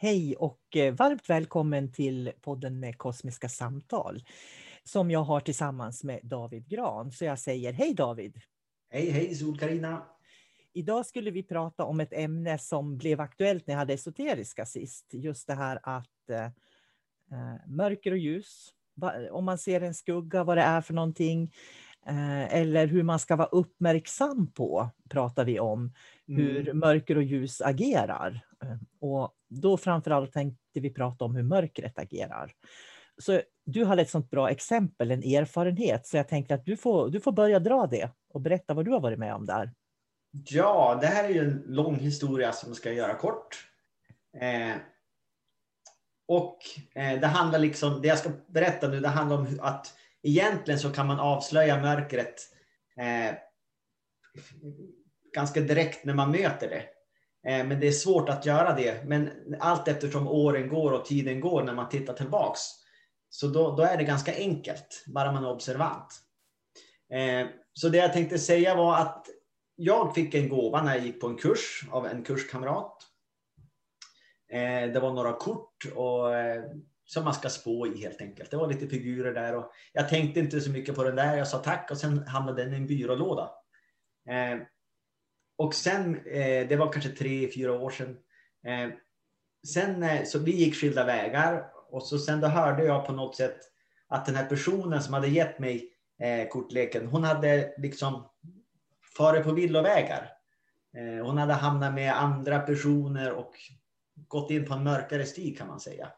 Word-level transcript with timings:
Hej 0.00 0.36
och 0.36 0.76
eh, 0.76 0.94
varmt 0.94 1.30
välkommen 1.30 1.92
till 1.92 2.32
podden 2.40 2.80
med 2.80 2.98
Kosmiska 2.98 3.48
samtal 3.48 4.22
som 4.84 5.10
jag 5.10 5.22
har 5.22 5.40
tillsammans 5.40 6.04
med 6.04 6.20
David 6.22 6.68
Gran. 6.68 7.12
Så 7.12 7.24
jag 7.24 7.38
säger 7.38 7.72
hej 7.72 7.94
David! 7.94 8.40
Hej 8.90 9.10
hej 9.10 9.34
sol 9.34 9.58
karina 9.58 10.06
Idag 10.72 11.06
skulle 11.06 11.30
vi 11.30 11.42
prata 11.42 11.84
om 11.84 12.00
ett 12.00 12.12
ämne 12.12 12.58
som 12.58 12.98
blev 12.98 13.20
aktuellt 13.20 13.66
när 13.66 13.74
jag 13.74 13.78
hade 13.78 13.92
esoteriska 13.94 14.66
sist. 14.66 15.06
Just 15.12 15.46
det 15.46 15.54
här 15.54 15.78
att 15.82 16.30
eh, 16.30 16.44
eh 16.44 17.66
mörker 17.66 18.10
och 18.10 18.18
ljus, 18.18 18.68
om 19.30 19.44
man 19.44 19.58
ser 19.58 19.80
en 19.80 19.94
skugga, 19.94 20.44
vad 20.44 20.56
det 20.56 20.62
är 20.62 20.80
för 20.80 20.94
någonting. 20.94 21.52
Eh, 22.06 22.54
eller 22.54 22.86
hur 22.86 23.02
man 23.02 23.18
ska 23.18 23.36
vara 23.36 23.48
uppmärksam 23.48 24.52
på, 24.52 24.90
pratar 25.10 25.44
vi 25.44 25.60
om. 25.60 25.92
Hur 26.26 26.60
mm. 26.60 26.78
mörker 26.78 27.16
och 27.16 27.22
ljus 27.22 27.60
agerar. 27.60 28.40
Eh, 28.62 28.76
och 29.00 29.34
då 29.48 29.76
framförallt 29.76 30.32
tänkte 30.32 30.80
vi 30.80 30.90
prata 30.90 31.24
om 31.24 31.36
hur 31.36 31.42
mörkret 31.42 31.98
agerar. 31.98 32.52
Så 33.18 33.40
du 33.66 33.84
hade 33.84 34.02
ett 34.02 34.10
sånt 34.10 34.30
bra 34.30 34.50
exempel, 34.50 35.10
en 35.10 35.22
erfarenhet, 35.22 36.06
så 36.06 36.16
jag 36.16 36.28
tänkte 36.28 36.54
att 36.54 36.64
du 36.64 36.76
får, 36.76 37.10
du 37.10 37.20
får 37.20 37.32
börja 37.32 37.58
dra 37.58 37.86
det 37.86 38.10
och 38.34 38.40
berätta 38.40 38.74
vad 38.74 38.84
du 38.84 38.90
har 38.90 39.00
varit 39.00 39.18
med 39.18 39.34
om 39.34 39.46
där. 39.46 39.72
Ja, 40.30 40.98
det 41.00 41.06
här 41.06 41.24
är 41.24 41.28
ju 41.28 41.40
en 41.40 41.64
lång 41.66 41.96
historia 41.96 42.52
som 42.52 42.68
jag 42.70 42.76
ska 42.76 42.92
göra 42.92 43.14
kort. 43.14 43.68
Eh, 44.40 44.76
och 46.28 46.58
eh, 46.94 47.20
det 47.20 47.26
handlar 47.26 47.58
liksom, 47.58 48.02
det 48.02 48.08
jag 48.08 48.18
ska 48.18 48.30
berätta 48.46 48.88
nu, 48.88 49.00
det 49.00 49.08
handlar 49.08 49.36
om 49.36 49.58
att 49.60 49.94
egentligen 50.22 50.80
så 50.80 50.90
kan 50.92 51.06
man 51.06 51.20
avslöja 51.20 51.80
mörkret 51.80 52.42
eh, 53.00 53.34
ganska 55.34 55.60
direkt 55.60 56.04
när 56.04 56.14
man 56.14 56.30
möter 56.30 56.68
det. 56.68 56.82
Eh, 57.50 57.66
men 57.66 57.80
det 57.80 57.86
är 57.86 57.92
svårt 57.92 58.28
att 58.28 58.46
göra 58.46 58.74
det. 58.74 59.04
Men 59.04 59.30
allt 59.60 59.88
eftersom 59.88 60.28
åren 60.28 60.68
går 60.68 60.92
och 60.92 61.04
tiden 61.04 61.40
går 61.40 61.62
när 61.62 61.74
man 61.74 61.88
tittar 61.88 62.14
tillbaks, 62.14 62.60
så 63.30 63.46
då, 63.46 63.76
då 63.76 63.82
är 63.82 63.96
det 63.96 64.04
ganska 64.04 64.34
enkelt, 64.34 65.04
bara 65.06 65.32
man 65.32 65.44
är 65.44 65.50
observant. 65.50 66.20
Eh, 67.12 67.48
så 67.72 67.88
det 67.88 67.98
jag 67.98 68.12
tänkte 68.12 68.38
säga 68.38 68.74
var 68.74 68.98
att 68.98 69.26
jag 69.76 70.14
fick 70.14 70.34
en 70.34 70.48
gåva 70.48 70.82
när 70.82 70.94
jag 70.94 71.04
gick 71.04 71.20
på 71.20 71.26
en 71.26 71.36
kurs 71.36 71.84
av 71.90 72.06
en 72.06 72.24
kurskamrat. 72.24 73.02
Eh, 74.52 74.92
det 74.92 75.00
var 75.00 75.12
några 75.12 75.32
kort 75.32 75.84
och, 75.94 76.34
eh, 76.34 76.64
som 77.08 77.24
man 77.24 77.34
ska 77.34 77.48
spå 77.48 77.86
i 77.86 78.02
helt 78.02 78.20
enkelt. 78.20 78.50
Det 78.50 78.56
var 78.56 78.68
lite 78.68 78.88
figurer 78.88 79.34
där 79.34 79.56
och 79.56 79.72
jag 79.92 80.08
tänkte 80.08 80.40
inte 80.40 80.60
så 80.60 80.70
mycket 80.70 80.94
på 80.94 81.04
den 81.04 81.16
där. 81.16 81.36
Jag 81.36 81.48
sa 81.48 81.58
tack 81.58 81.90
och 81.90 81.98
sen 81.98 82.26
hamnade 82.26 82.64
den 82.64 82.74
i 82.74 82.76
en 82.76 82.86
byrålåda. 82.86 83.50
Eh, 84.28 84.58
och 85.58 85.74
sen, 85.74 86.16
eh, 86.26 86.68
det 86.68 86.76
var 86.76 86.92
kanske 86.92 87.10
tre, 87.10 87.50
fyra 87.54 87.72
år 87.72 87.90
sedan. 87.90 88.16
Eh, 88.66 88.90
sen 89.74 90.02
eh, 90.02 90.24
så 90.24 90.38
vi 90.38 90.56
gick 90.56 90.74
skilda 90.74 91.04
vägar 91.04 91.70
och 91.90 92.02
så 92.02 92.18
sen 92.18 92.40
då 92.40 92.46
hörde 92.46 92.84
jag 92.84 93.06
på 93.06 93.12
något 93.12 93.36
sätt 93.36 93.58
att 94.08 94.26
den 94.26 94.34
här 94.34 94.46
personen 94.46 95.02
som 95.02 95.14
hade 95.14 95.28
gett 95.28 95.58
mig 95.58 95.94
kortleken, 96.50 97.06
hon 97.06 97.24
hade 97.24 97.74
liksom 97.78 98.28
farit 99.16 99.44
på 99.44 99.52
villovägar. 99.52 100.32
Eh, 100.96 101.26
hon 101.26 101.38
hade 101.38 101.52
hamnat 101.52 101.94
med 101.94 102.22
andra 102.22 102.58
personer 102.58 103.32
och 103.32 103.52
gått 104.28 104.50
in 104.50 104.66
på 104.66 104.74
en 104.74 104.84
mörkare 104.84 105.24
stig 105.24 105.58
kan 105.58 105.68
man 105.68 105.80
säga. 105.80 106.12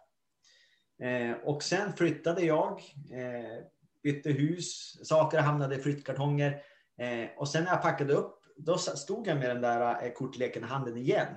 Eh, 1.02 1.32
och 1.44 1.62
sen 1.62 1.92
flyttade 1.92 2.42
jag, 2.42 2.70
eh, 3.12 3.64
bytte 4.02 4.30
hus, 4.30 4.98
saker 5.08 5.38
hamnade 5.38 5.76
i 5.76 5.78
flyttkartonger. 5.78 6.62
Eh, 6.98 7.28
och 7.36 7.48
sen 7.48 7.64
när 7.64 7.70
jag 7.70 7.82
packade 7.82 8.14
upp, 8.14 8.40
då 8.56 8.78
stod 8.78 9.26
jag 9.26 9.38
med 9.38 9.50
den 9.50 9.60
där 9.60 10.04
eh, 10.04 10.12
kortleken 10.12 10.64
i 10.64 10.66
handen 10.66 10.96
igen. 10.96 11.34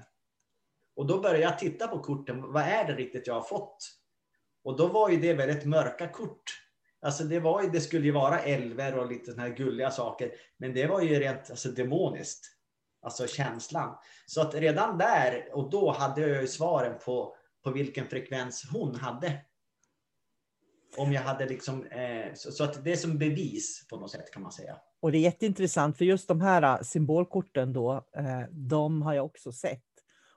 Och 0.95 1.07
då 1.07 1.21
började 1.21 1.43
jag 1.43 1.59
titta 1.59 1.87
på 1.87 1.99
korten. 1.99 2.41
Vad 2.41 2.63
är 2.63 2.85
det 2.87 2.95
riktigt 2.95 3.27
jag 3.27 3.33
har 3.33 3.41
fått? 3.41 3.77
Och 4.63 4.77
då 4.77 4.87
var 4.87 5.09
ju 5.09 5.17
det 5.17 5.33
väldigt 5.33 5.65
mörka 5.65 6.07
kort. 6.07 6.43
Alltså 7.01 7.23
det, 7.23 7.39
var 7.39 7.63
ju, 7.63 7.69
det 7.69 7.81
skulle 7.81 8.05
ju 8.05 8.11
vara 8.11 8.39
älver 8.39 8.97
och 8.97 9.07
lite 9.07 9.31
såna 9.31 9.43
här 9.43 9.49
gulliga 9.49 9.91
saker. 9.91 10.31
Men 10.57 10.73
det 10.73 10.87
var 10.87 11.01
ju 11.01 11.19
rent 11.19 11.49
alltså, 11.49 11.69
demoniskt. 11.69 12.45
Alltså 13.01 13.27
känslan. 13.27 13.97
Så 14.25 14.41
att 14.41 14.55
redan 14.55 14.97
där 14.97 15.49
och 15.53 15.69
då 15.69 15.91
hade 15.91 16.21
jag 16.21 16.41
ju 16.41 16.47
svaren 16.47 16.99
på, 17.05 17.35
på 17.63 17.71
vilken 17.71 18.07
frekvens 18.07 18.69
hon 18.71 18.95
hade. 18.95 19.41
Om 20.97 21.13
jag 21.13 21.21
hade 21.21 21.45
liksom, 21.45 21.85
eh, 21.85 22.33
så, 22.33 22.51
så, 22.51 22.63
att 22.63 22.83
det 22.83 22.91
är 22.91 22.95
som 22.95 23.17
bevis 23.17 23.87
på 23.89 23.97
något 23.97 24.11
sätt 24.11 24.31
kan 24.31 24.41
man 24.41 24.51
säga. 24.51 24.75
Och 25.01 25.11
det 25.11 25.17
är 25.17 25.21
jätteintressant 25.21 25.97
för 25.97 26.05
just 26.05 26.27
de 26.27 26.41
här 26.41 26.83
symbolkorten 26.83 27.73
då, 27.73 27.93
eh, 28.17 28.41
de 28.51 29.01
har 29.01 29.13
jag 29.13 29.25
också 29.25 29.51
sett. 29.51 29.83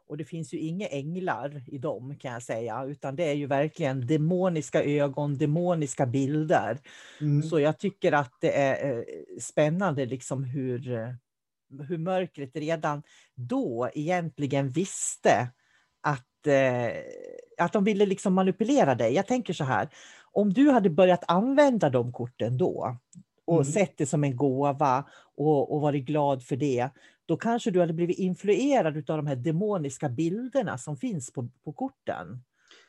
Och 0.09 0.17
det 0.17 0.25
finns 0.25 0.55
ju 0.55 0.59
inga 0.59 0.87
änglar 0.87 1.63
i 1.67 1.79
dem 1.79 2.19
kan 2.19 2.33
jag 2.33 2.43
säga, 2.43 2.85
utan 2.85 3.17
det 3.17 3.25
är 3.25 3.35
ju 3.35 3.47
verkligen 3.47 4.07
demoniska 4.07 4.83
ögon, 4.85 5.39
demoniska 5.39 6.07
bilder. 6.07 6.79
Mm. 7.21 7.43
Så 7.43 7.61
jag 7.61 7.79
tycker 7.79 8.13
att 8.13 8.33
det 8.41 8.57
är 8.57 8.99
eh, 8.99 9.05
spännande 9.41 10.07
liksom 10.07 10.45
hur, 10.45 10.93
eh, 10.93 11.09
hur 11.89 11.99
mörkret 11.99 12.57
redan 12.57 13.03
då 13.35 13.91
egentligen 13.95 14.71
visste 14.71 15.49
att, 16.01 16.47
eh, 16.47 17.03
att 17.59 17.73
de 17.73 17.85
ville 17.85 18.07
liksom 18.07 18.35
manipulera 18.35 18.95
dig. 18.95 19.15
Jag 19.15 19.27
tänker 19.27 19.53
så 19.53 19.65
här, 19.65 19.89
om 20.37 20.53
du 20.53 20.71
hade 20.71 20.91
börjat 20.91 21.25
använda 21.29 21.91
de 21.91 22.13
korten 22.13 22.59
då 22.59 22.97
och 23.45 23.61
mm. 23.61 23.73
sett 23.73 23.93
det 23.97 24.07
som 24.07 24.25
en 24.25 24.37
gåva 24.37 25.05
och, 25.37 25.75
och 25.75 25.81
varit 25.81 26.05
glad 26.05 26.43
för 26.43 26.57
det, 26.57 26.89
då 27.27 27.37
kanske 27.37 27.71
du 27.71 27.81
hade 27.81 27.93
blivit 27.93 28.19
influerad 28.19 28.97
av 29.11 29.17
de 29.17 29.27
här 29.27 29.37
demoniska 29.37 30.09
bilderna 30.09 30.79
som 30.79 30.97
finns 30.97 31.33
på, 31.33 31.49
på 31.65 31.73
korten. 31.73 32.43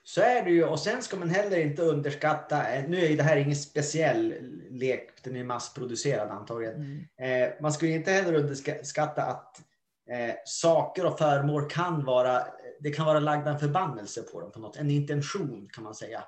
Så 0.03 0.21
är 0.21 0.45
det 0.45 0.51
ju. 0.51 0.63
Och 0.63 0.79
sen 0.79 1.01
ska 1.01 1.17
man 1.17 1.29
heller 1.29 1.57
inte 1.57 1.81
underskatta, 1.81 2.73
eh, 2.73 2.89
nu 2.89 3.05
är 3.05 3.17
det 3.17 3.23
här 3.23 3.37
ingen 3.37 3.55
speciell 3.55 4.33
lek, 4.69 5.09
den 5.23 5.35
är 5.35 5.43
massproducerad 5.43 6.29
antagligen. 6.29 6.75
Mm. 6.75 7.43
Eh, 7.43 7.53
man 7.61 7.73
ju 7.81 7.93
inte 7.93 8.11
heller 8.11 8.33
underskatta 8.33 9.23
att 9.23 9.61
eh, 10.09 10.35
saker 10.45 11.05
och 11.05 11.17
föremål 11.17 11.69
kan 11.69 12.05
vara, 12.05 12.41
det 12.79 12.91
kan 12.91 13.05
vara 13.05 13.19
lagda 13.19 13.51
en 13.51 13.59
förbannelse 13.59 14.21
på 14.21 14.41
dem 14.41 14.51
på 14.51 14.59
något, 14.59 14.77
en 14.77 14.91
intention 14.91 15.69
kan 15.73 15.83
man 15.83 15.95
säga. 15.95 16.23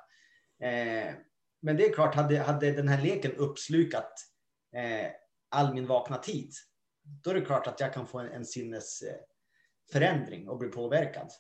Eh, 0.62 1.14
men 1.62 1.78
det 1.78 1.86
är 1.86 1.94
klart, 1.94 2.16
hade, 2.16 2.40
hade 2.40 2.72
den 2.72 2.88
här 2.88 3.02
leken 3.02 3.32
uppslukat 3.32 4.14
eh, 4.76 5.08
all 5.50 5.74
min 5.74 5.88
vakna 5.88 6.18
tid, 6.18 6.54
då 7.24 7.30
är 7.30 7.34
det 7.34 7.42
klart 7.42 7.68
att 7.68 7.80
jag 7.80 7.94
kan 7.94 8.08
få 8.08 8.20
en, 8.20 8.32
en 8.32 8.46
sinnesförändring 8.46 10.50
och 10.50 10.58
bli 10.58 10.70
påverkad. 10.70 11.32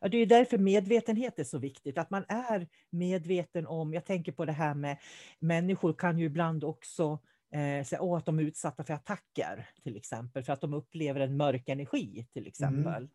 Ja, 0.00 0.08
det 0.08 0.18
är 0.18 0.26
därför 0.26 0.58
medvetenhet 0.58 1.38
är 1.38 1.44
så 1.44 1.58
viktigt, 1.58 1.98
att 1.98 2.10
man 2.10 2.24
är 2.28 2.68
medveten 2.90 3.66
om, 3.66 3.94
jag 3.94 4.04
tänker 4.04 4.32
på 4.32 4.44
det 4.44 4.52
här 4.52 4.74
med 4.74 4.98
människor 5.38 5.92
kan 5.92 6.18
ju 6.18 6.26
ibland 6.26 6.64
också 6.64 7.18
eh, 7.52 7.84
säga 7.84 8.02
åh, 8.02 8.18
att 8.18 8.26
de 8.26 8.38
är 8.38 8.42
utsatta 8.42 8.84
för 8.84 8.94
attacker, 8.94 9.70
till 9.82 9.96
exempel, 9.96 10.44
för 10.44 10.52
att 10.52 10.60
de 10.60 10.74
upplever 10.74 11.20
en 11.20 11.36
mörk 11.36 11.68
energi, 11.68 12.26
till 12.32 12.46
exempel. 12.46 12.96
Mm. 12.96 13.10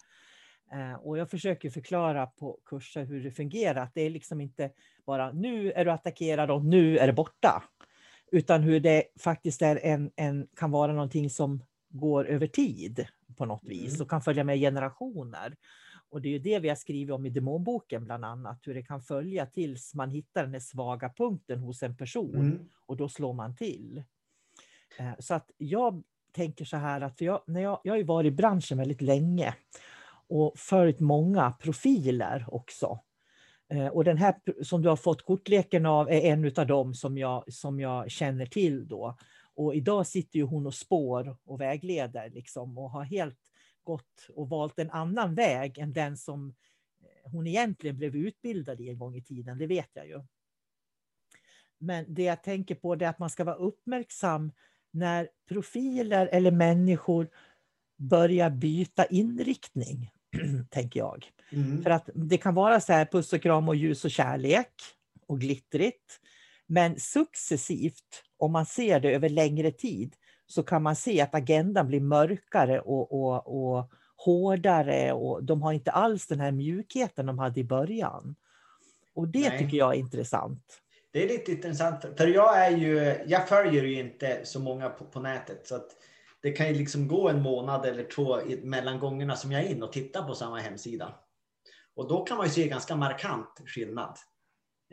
Eh, 0.72 0.94
och 0.94 1.18
jag 1.18 1.30
försöker 1.30 1.70
förklara 1.70 2.26
på 2.26 2.60
kurser 2.66 3.06
hur 3.06 3.24
det 3.24 3.32
fungerar, 3.32 3.84
att 3.84 3.94
det 3.94 4.02
är 4.02 4.10
liksom 4.10 4.42
inte 4.42 4.72
bara 5.06 5.32
nu 5.32 5.72
är 5.72 5.86
du 5.86 5.92
attackerad 5.92 6.52
och 6.52 6.66
nu 6.66 6.98
är 6.98 7.08
det 7.08 7.14
borta, 7.14 7.64
utan 8.32 8.64
hur 8.64 8.80
det 8.80 9.04
faktiskt 9.20 9.62
är 9.62 9.80
en, 9.84 10.12
en, 10.16 10.48
kan 10.56 10.72
vara 10.72 10.94
någonting 10.94 11.30
som 11.30 11.64
går 11.90 12.28
över 12.28 12.48
tid 12.48 13.08
på 13.38 13.46
något 13.46 13.64
vis 13.64 13.94
Mm. 13.94 14.02
och 14.02 14.10
kan 14.10 14.22
följa 14.22 14.44
med 14.44 14.60
generationer. 14.60 15.56
Och 16.10 16.22
det 16.22 16.28
är 16.30 16.32
ju 16.32 16.40
det 16.40 16.60
vi 16.60 16.70
har 16.70 16.76
skrivit 16.76 17.14
om 17.14 17.26
i 17.26 17.30
demonboken 17.30 18.06
bland 18.06 18.26
annat, 18.26 18.60
hur 18.68 18.74
det 18.74 18.84
kan 18.84 19.02
följa 19.02 19.46
tills 19.46 19.94
man 19.96 20.10
hittar 20.10 20.48
den 20.48 20.62
svaga 20.62 21.10
punkten 21.18 21.60
hos 21.60 21.84
en 21.84 21.98
person 21.98 22.36
Mm. 22.36 22.60
och 22.86 22.98
då 22.98 23.10
slår 23.10 23.34
man 23.34 23.56
till. 23.56 24.04
Eh, 25.00 25.12
Så 25.20 25.34
att 25.34 25.52
jag 25.58 26.04
tänker 26.32 26.66
så 26.66 26.78
här 26.78 27.02
att 27.02 27.18
för 27.18 27.26
jag, 27.26 27.42
när 27.48 27.62
jag, 27.62 27.80
jag 27.84 27.94
har 27.94 27.98
ju 27.98 28.04
varit 28.04 28.34
i 28.34 28.36
branschen 28.36 28.78
väldigt 28.78 29.02
länge 29.02 29.54
och 30.30 30.60
följt 30.60 31.00
många 31.00 31.52
profiler 31.52 32.46
också. 32.48 33.00
Eh, 33.70 33.88
och 33.88 34.04
den 34.04 34.18
här 34.18 34.36
som 34.64 34.82
du 34.82 34.90
har 34.90 34.96
fått 34.96 35.26
kortleken 35.26 35.86
av 35.86 36.10
är 36.10 36.22
en 36.22 36.52
av 36.58 36.68
dem 36.68 36.94
som 36.94 37.18
jag, 37.18 37.54
som 37.54 37.80
jag 37.80 38.12
känner 38.12 38.46
till 38.46 38.88
då. 38.88 39.18
Och 39.56 39.76
idag 39.76 40.08
sitter 40.08 40.40
ju 40.40 40.46
hon 40.46 40.68
och 40.68 40.74
spår 40.74 41.38
och 41.46 41.62
vägleder 41.62 42.30
liksom 42.30 42.78
och 42.78 42.92
har 42.92 43.04
helt 43.04 43.40
gått 43.84 44.30
och 44.36 44.50
valt 44.50 44.80
en 44.80 44.92
annan 44.92 45.36
väg 45.36 45.78
än 45.78 45.94
den 45.94 46.18
som 46.18 46.56
eh, 47.02 47.32
hon 47.32 47.48
egentligen 47.48 47.98
blev 47.98 48.16
utbildad 48.16 48.82
i 48.82 48.90
en 48.90 48.98
gång 48.98 49.16
i 49.16 49.24
tiden, 49.24 49.58
det 49.58 49.68
vet 49.68 49.90
jag 49.94 50.08
ju. 50.08 50.22
Men 51.78 52.14
det 52.14 52.24
jag 52.24 52.44
tänker 52.44 52.76
på 52.76 52.94
är 52.94 53.04
att 53.04 53.20
man 53.20 53.30
ska 53.30 53.44
vara 53.44 53.56
uppmärksam 53.56 54.52
när 54.92 55.30
profiler 55.50 56.28
eller 56.28 56.52
människor 56.52 57.30
börjar 57.98 58.50
byta 58.50 59.06
inriktning, 59.06 60.12
tänker 60.70 61.00
jag. 61.00 61.26
Mm. 61.52 61.84
För 61.84 61.90
att 61.90 62.10
det 62.14 62.38
kan 62.38 62.54
vara 62.54 62.80
så 62.80 62.94
här 62.94 63.06
puss 63.06 63.34
och 63.34 63.42
kram 63.42 63.70
och 63.70 63.76
ljus 63.76 64.06
och 64.06 64.12
kärlek 64.12 64.72
och 65.28 65.40
glittrigt. 65.40 66.20
Men 66.68 67.00
successivt, 67.00 68.24
om 68.38 68.52
man 68.52 68.66
ser 68.66 69.00
det 69.00 69.14
över 69.16 69.30
längre 69.30 69.72
tid, 69.72 70.16
så 70.48 70.64
kan 70.64 70.84
man 70.84 70.96
se 70.96 71.22
att 71.22 71.36
agendan 71.36 71.88
blir 71.88 72.00
mörkare 72.02 72.80
och, 72.80 73.14
och, 73.14 73.76
och 73.78 73.92
hårdare 74.16 75.14
och 75.14 75.44
de 75.44 75.62
har 75.62 75.74
inte 75.74 75.92
alls 75.92 76.28
den 76.28 76.40
här 76.40 76.52
mjukheten 76.52 77.26
de 77.26 77.40
hade 77.40 77.60
i 77.60 77.64
början. 77.64 78.36
Och 79.14 79.28
det 79.28 79.50
Nej. 79.50 79.60
tycker 79.60 79.78
jag 79.78 79.96
är 79.96 80.00
intressant. 80.00 80.82
Det 81.12 81.24
är 81.24 81.28
lite 81.28 81.52
intressant, 81.52 82.06
för- 82.18 82.28
jag 82.28 82.66
är 82.66 82.78
ju, 82.78 83.24
jag 83.28 83.50
följer 83.50 83.84
ju 83.84 84.00
inte 84.00 84.40
så 84.44 84.60
många 84.60 84.90
på, 84.90 85.06
på 85.06 85.20
nätet. 85.20 85.68
Så 85.68 85.76
att 85.76 85.88
det 86.48 86.54
kan 86.54 86.68
ju 86.68 86.74
liksom 86.74 87.08
gå 87.08 87.30
en 87.30 87.42
månad 87.42 87.86
eller 87.86 88.04
två 88.04 88.40
mellan 88.64 89.00
gångerna 89.00 89.36
som 89.36 89.52
jag 89.52 89.64
är 89.64 89.70
in 89.70 89.84
och 89.84 89.92
tittar 89.92 90.24
på 90.24 90.36
samma 90.36 90.60
hemsida. 90.60 91.20
Och 91.96 92.08
då 92.08 92.26
kan 92.26 92.38
man 92.38 92.46
ju 92.46 92.52
se 92.52 92.68
ganska 92.68 92.96
markant 92.96 93.62
skillnad. 93.66 94.18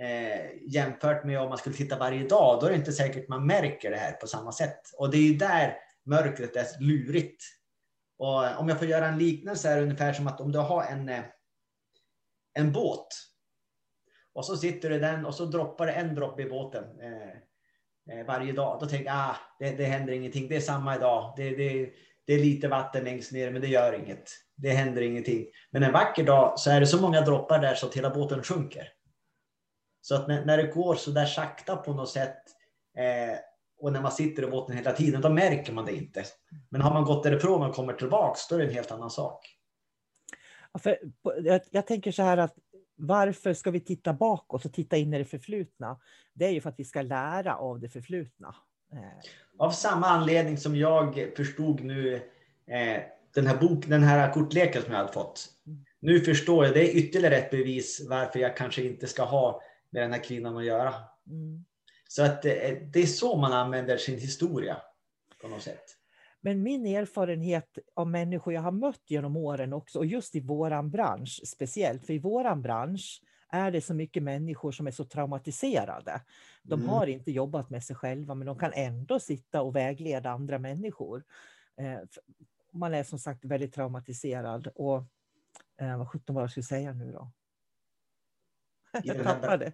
Eh, 0.00 0.62
jämfört 0.62 1.24
med 1.24 1.40
om 1.40 1.48
man 1.48 1.58
skulle 1.58 1.76
titta 1.76 1.98
varje 1.98 2.28
dag, 2.28 2.60
då 2.60 2.66
är 2.66 2.70
det 2.70 2.76
inte 2.76 2.92
säkert 2.92 3.28
man 3.28 3.46
märker 3.46 3.90
det 3.90 3.96
här 3.96 4.12
på 4.12 4.26
samma 4.26 4.52
sätt. 4.52 4.80
Och 4.98 5.10
det 5.10 5.16
är 5.16 5.22
ju 5.22 5.34
där 5.34 5.76
mörkret 6.04 6.56
är 6.56 6.66
lurigt. 6.80 7.44
Och 8.18 8.58
om 8.58 8.68
jag 8.68 8.78
får 8.78 8.88
göra 8.88 9.08
en 9.08 9.18
liknelse 9.18 9.70
är 9.70 9.76
det 9.76 9.82
ungefär 9.82 10.12
som 10.12 10.26
att 10.26 10.40
om 10.40 10.52
du 10.52 10.58
har 10.58 10.82
en, 10.82 11.08
eh, 11.08 11.24
en 12.54 12.72
båt 12.72 13.08
och 14.32 14.46
så 14.46 14.56
sitter 14.56 14.90
du 14.90 14.96
i 14.96 14.98
den 14.98 15.26
och 15.26 15.34
så 15.34 15.44
droppar 15.44 15.86
det 15.86 15.92
en 15.92 16.14
droppe 16.14 16.42
i 16.42 16.50
båten 16.50 17.00
eh, 17.00 17.36
Eh, 18.10 18.26
varje 18.26 18.52
dag. 18.52 18.80
Då 18.80 18.86
tänker 18.86 19.06
jag, 19.06 19.16
ah, 19.16 19.36
det, 19.58 19.70
det 19.70 19.84
händer 19.84 20.12
ingenting. 20.12 20.48
Det 20.48 20.56
är 20.56 20.60
samma 20.60 20.96
idag. 20.96 21.34
Det, 21.36 21.50
det, 21.50 21.90
det 22.26 22.34
är 22.34 22.38
lite 22.38 22.68
vatten 22.68 23.04
längst 23.04 23.32
ner, 23.32 23.50
men 23.50 23.60
det 23.60 23.68
gör 23.68 23.92
inget. 23.92 24.30
Det 24.56 24.70
händer 24.70 25.02
ingenting. 25.02 25.46
Men 25.70 25.82
en 25.82 25.92
vacker 25.92 26.24
dag 26.24 26.58
så 26.58 26.70
är 26.70 26.80
det 26.80 26.86
så 26.86 27.00
många 27.00 27.20
droppar 27.20 27.58
där 27.58 27.74
så 27.74 27.86
att 27.86 27.94
hela 27.94 28.10
båten 28.10 28.42
sjunker. 28.42 28.88
Så 30.00 30.14
att 30.14 30.28
när, 30.28 30.44
när 30.44 30.56
det 30.56 30.66
går 30.66 30.94
så 30.94 31.10
där 31.10 31.26
sakta 31.26 31.76
på 31.76 31.94
något 31.94 32.10
sätt 32.10 32.42
eh, 32.98 33.38
och 33.78 33.92
när 33.92 34.02
man 34.02 34.12
sitter 34.12 34.42
i 34.42 34.46
båten 34.46 34.76
hela 34.76 34.92
tiden, 34.92 35.20
då 35.20 35.28
märker 35.28 35.72
man 35.72 35.84
det 35.84 35.92
inte. 35.92 36.24
Men 36.70 36.80
har 36.80 36.94
man 36.94 37.04
gått 37.04 37.22
därifrån 37.22 37.62
och 37.62 37.74
kommer 37.74 37.92
tillbaks, 37.92 38.48
då 38.48 38.54
är 38.54 38.58
det 38.58 38.64
en 38.64 38.74
helt 38.74 38.90
annan 38.90 39.10
sak. 39.10 39.46
Ja, 40.72 40.78
För, 40.78 40.98
jag, 41.42 41.60
jag 41.70 41.86
tänker 41.86 42.12
så 42.12 42.22
här 42.22 42.36
att 42.36 42.54
varför 42.96 43.54
ska 43.54 43.70
vi 43.70 43.80
titta 43.80 44.12
bakåt 44.12 44.64
och 44.64 44.72
titta 44.72 44.96
in 44.96 45.14
i 45.14 45.18
det 45.18 45.24
förflutna? 45.24 46.00
Det 46.32 46.44
är 46.46 46.50
ju 46.50 46.60
för 46.60 46.68
att 46.68 46.78
vi 46.78 46.84
ska 46.84 47.02
lära 47.02 47.56
av 47.56 47.80
det 47.80 47.88
förflutna. 47.88 48.54
Eh, 48.92 49.30
Av 49.58 49.70
samma 49.70 50.06
anledning 50.06 50.58
som 50.58 50.76
jag 50.76 51.32
förstod 51.36 51.84
nu 51.84 52.14
eh, 52.66 53.02
den 53.34 53.46
här 53.46 53.56
bok, 53.56 53.86
den 53.86 54.02
här 54.02 54.32
kortleken 54.32 54.82
som 54.82 54.92
jag 54.92 54.98
hade 54.98 55.12
fått. 55.12 55.48
Nu 56.00 56.20
förstår 56.20 56.64
jag, 56.64 56.74
det 56.74 56.90
är 56.90 56.96
ytterligare 56.96 57.36
ett 57.36 57.50
bevis 57.50 58.06
varför 58.08 58.38
jag 58.38 58.56
kanske 58.56 58.82
inte 58.82 59.06
ska 59.06 59.24
ha 59.24 59.62
med 59.90 60.02
den 60.02 60.12
här 60.12 60.24
kvinnan 60.24 60.56
att 60.56 60.64
göra. 60.64 60.94
Mm. 61.26 61.64
Så 62.08 62.22
att 62.22 62.44
eh, 62.44 62.52
det 62.92 63.02
är 63.02 63.06
så 63.06 63.36
man 63.36 63.52
använder 63.52 63.96
sin 63.96 64.18
historia 64.18 64.76
på 65.42 65.48
något 65.48 65.62
sätt. 65.62 65.84
Men 66.44 66.62
min 66.62 66.86
erfarenhet 66.86 67.78
av 67.94 68.06
människor 68.08 68.54
jag 68.54 68.60
har 68.60 68.70
mött 68.72 69.02
genom 69.06 69.36
åren 69.36 69.72
också, 69.72 69.98
och 69.98 70.06
just 70.06 70.34
i 70.34 70.40
våran 70.40 70.90
bransch 70.90 71.40
speciellt, 71.46 72.06
för 72.06 72.12
i 72.12 72.18
våran 72.18 72.62
bransch 72.62 73.22
är 73.48 73.70
det 73.70 73.80
så 73.80 73.94
mycket 73.94 74.22
människor 74.22 74.72
som 74.72 74.86
är 74.86 74.90
så 74.90 75.04
traumatiserade. 75.04 76.20
De 76.62 76.74
Mm. 76.80 76.88
har 76.88 77.06
inte 77.06 77.30
jobbat 77.30 77.70
med 77.70 77.84
sig 77.84 77.96
själva, 77.96 78.34
men 78.34 78.46
de 78.46 78.58
kan 78.58 78.72
ändå 78.74 79.20
sitta 79.20 79.62
och 79.62 79.76
vägleda 79.76 80.30
andra 80.30 80.58
människor. 80.58 81.24
Eh, 81.76 82.00
Man 82.72 82.94
är 82.94 83.04
som 83.04 83.18
sagt 83.18 83.44
väldigt 83.44 83.74
traumatiserad. 83.74 84.66
Och 84.74 85.04
eh, 85.80 85.98
vad 85.98 86.08
sjutton 86.08 86.34
var 86.34 86.42
jag 86.42 86.50
skulle 86.50 86.64
säga 86.64 86.92
nu 86.92 87.12
då? 87.12 87.30
Jag 89.04 89.22
tappade. 89.22 89.72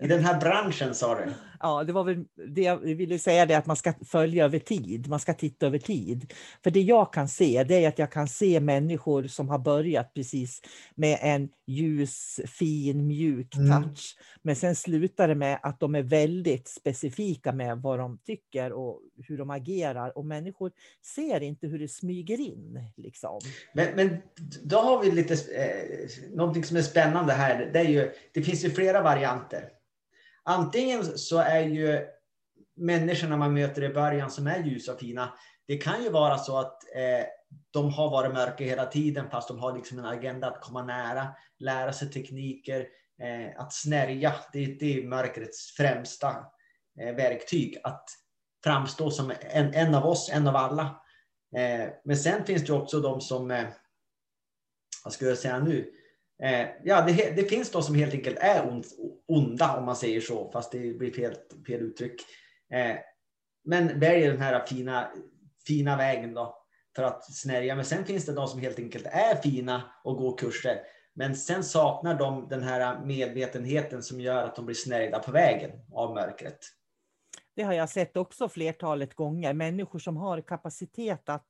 I 0.00 0.06
den 0.06 0.24
här 0.24 0.40
branschen 0.40 0.94
sa 0.94 1.14
du. 1.14 1.32
Ja, 1.60 1.84
det 1.84 1.92
var 1.92 2.04
väl 2.04 2.24
det 2.48 2.62
jag 2.62 2.76
ville 2.76 3.18
säga, 3.18 3.46
det 3.46 3.54
att 3.54 3.66
man 3.66 3.76
ska 3.76 3.94
följa 4.06 4.44
över 4.44 4.58
tid. 4.58 5.08
Man 5.08 5.20
ska 5.20 5.34
titta 5.34 5.66
över 5.66 5.78
tid. 5.78 6.32
För 6.64 6.70
det 6.70 6.80
jag 6.80 7.12
kan 7.12 7.28
se, 7.28 7.64
det 7.64 7.84
är 7.84 7.88
att 7.88 7.98
jag 7.98 8.12
kan 8.12 8.28
se 8.28 8.60
människor 8.60 9.26
som 9.26 9.48
har 9.48 9.58
börjat 9.58 10.14
precis 10.14 10.60
med 10.94 11.18
en 11.22 11.48
ljus, 11.66 12.40
fin, 12.46 13.06
mjuk 13.06 13.56
Mm. 13.56 13.82
touch. 13.82 14.16
Men 14.42 14.56
sen 14.56 14.76
slutar 14.76 15.28
det 15.28 15.34
med 15.34 15.58
att 15.62 15.80
de 15.80 15.94
är 15.94 16.02
väldigt 16.02 16.68
specifika 16.68 17.52
med 17.52 17.78
vad 17.78 17.98
de 17.98 18.18
tycker 18.26 18.72
och 18.72 19.00
hur 19.28 19.38
de 19.38 19.50
agerar. 19.50 20.18
Och 20.18 20.26
människor 20.26 20.72
ser 21.16 21.40
inte 21.40 21.66
hur 21.66 21.78
det 21.78 21.88
smyger 21.88 22.40
in. 22.40 22.90
Liksom. 22.96 23.40
Men, 23.72 23.96
men 23.96 24.16
då 24.62 24.76
har 24.76 25.02
vi 25.02 25.10
lite, 25.10 25.34
eh, 25.34 26.36
någonting 26.36 26.64
som 26.64 26.76
är 26.76 26.82
spännande 26.82 27.32
här. 27.32 27.70
Det, 27.72 27.78
är 27.78 27.88
ju, 27.88 28.10
det 28.34 28.42
finns 28.42 28.64
ju 28.64 28.70
flera 28.70 29.02
varianter. 29.02 29.68
Antingen 30.48 31.18
så 31.18 31.38
är 31.38 31.60
ju 31.60 32.06
människorna 32.76 33.36
man 33.36 33.54
möter 33.54 33.82
i 33.82 33.88
början 33.88 34.30
som 34.30 34.46
är 34.46 34.64
ljusa 34.64 34.92
och 34.92 35.00
fina. 35.00 35.34
Det 35.66 35.78
kan 35.78 36.02
ju 36.02 36.10
vara 36.10 36.38
så 36.38 36.58
att 36.58 36.96
eh, 36.96 37.26
de 37.70 37.92
har 37.92 38.10
varit 38.10 38.32
mörka 38.32 38.64
hela 38.64 38.86
tiden 38.86 39.30
fast 39.30 39.48
de 39.48 39.58
har 39.58 39.76
liksom 39.76 39.98
en 39.98 40.04
agenda 40.04 40.46
att 40.46 40.60
komma 40.60 40.82
nära, 40.82 41.28
lära 41.58 41.92
sig 41.92 42.10
tekniker, 42.10 42.80
eh, 43.22 43.60
att 43.60 43.72
snärja. 43.72 44.34
Det, 44.52 44.66
det 44.66 44.98
är 44.98 45.06
mörkrets 45.06 45.76
främsta 45.76 46.28
eh, 47.00 47.14
verktyg. 47.14 47.80
Att 47.84 48.04
framstå 48.64 49.10
som 49.10 49.32
en, 49.40 49.74
en 49.74 49.94
av 49.94 50.06
oss, 50.06 50.30
en 50.32 50.48
av 50.48 50.56
alla. 50.56 50.82
Eh, 51.56 51.88
men 52.04 52.16
sen 52.16 52.44
finns 52.44 52.66
det 52.66 52.72
också 52.72 53.00
de 53.00 53.20
som, 53.20 53.50
eh, 53.50 53.66
vad 55.04 55.12
ska 55.12 55.26
jag 55.26 55.38
säga 55.38 55.58
nu? 55.58 55.97
Eh, 56.42 56.66
ja, 56.84 57.00
det, 57.06 57.36
det 57.36 57.44
finns 57.44 57.70
de 57.70 57.82
som 57.82 57.94
helt 57.94 58.14
enkelt 58.14 58.38
är 58.38 58.68
ond, 58.68 58.84
onda 59.28 59.76
om 59.76 59.84
man 59.84 59.96
säger 59.96 60.20
så, 60.20 60.50
fast 60.52 60.72
det 60.72 60.98
blir 60.98 61.12
fel, 61.12 61.34
fel 61.66 61.80
uttryck. 61.80 62.22
Eh, 62.72 62.96
men 63.64 64.00
väljer 64.00 64.30
den 64.30 64.40
här 64.40 64.66
fina, 64.66 65.10
fina 65.66 65.96
vägen 65.96 66.34
då 66.34 66.64
för 66.96 67.02
att 67.02 67.34
snärja. 67.34 67.74
Men 67.74 67.84
sen 67.84 68.04
finns 68.04 68.26
det 68.26 68.32
de 68.32 68.48
som 68.48 68.60
helt 68.60 68.78
enkelt 68.78 69.06
är 69.06 69.36
fina 69.36 69.82
och 70.04 70.16
går 70.16 70.38
kurser. 70.38 70.80
Men 71.14 71.36
sen 71.36 71.64
saknar 71.64 72.18
de 72.18 72.48
den 72.48 72.62
här 72.62 73.04
medvetenheten 73.04 74.02
som 74.02 74.20
gör 74.20 74.44
att 74.44 74.56
de 74.56 74.66
blir 74.66 74.76
snärjda 74.76 75.18
på 75.18 75.32
vägen 75.32 75.70
av 75.92 76.14
mörkret. 76.14 76.58
Det 77.56 77.62
har 77.62 77.72
jag 77.72 77.88
sett 77.88 78.16
också 78.16 78.48
flertalet 78.48 79.14
gånger. 79.14 79.52
Människor 79.52 79.98
som 79.98 80.16
har 80.16 80.40
kapacitet 80.40 81.28
att, 81.28 81.46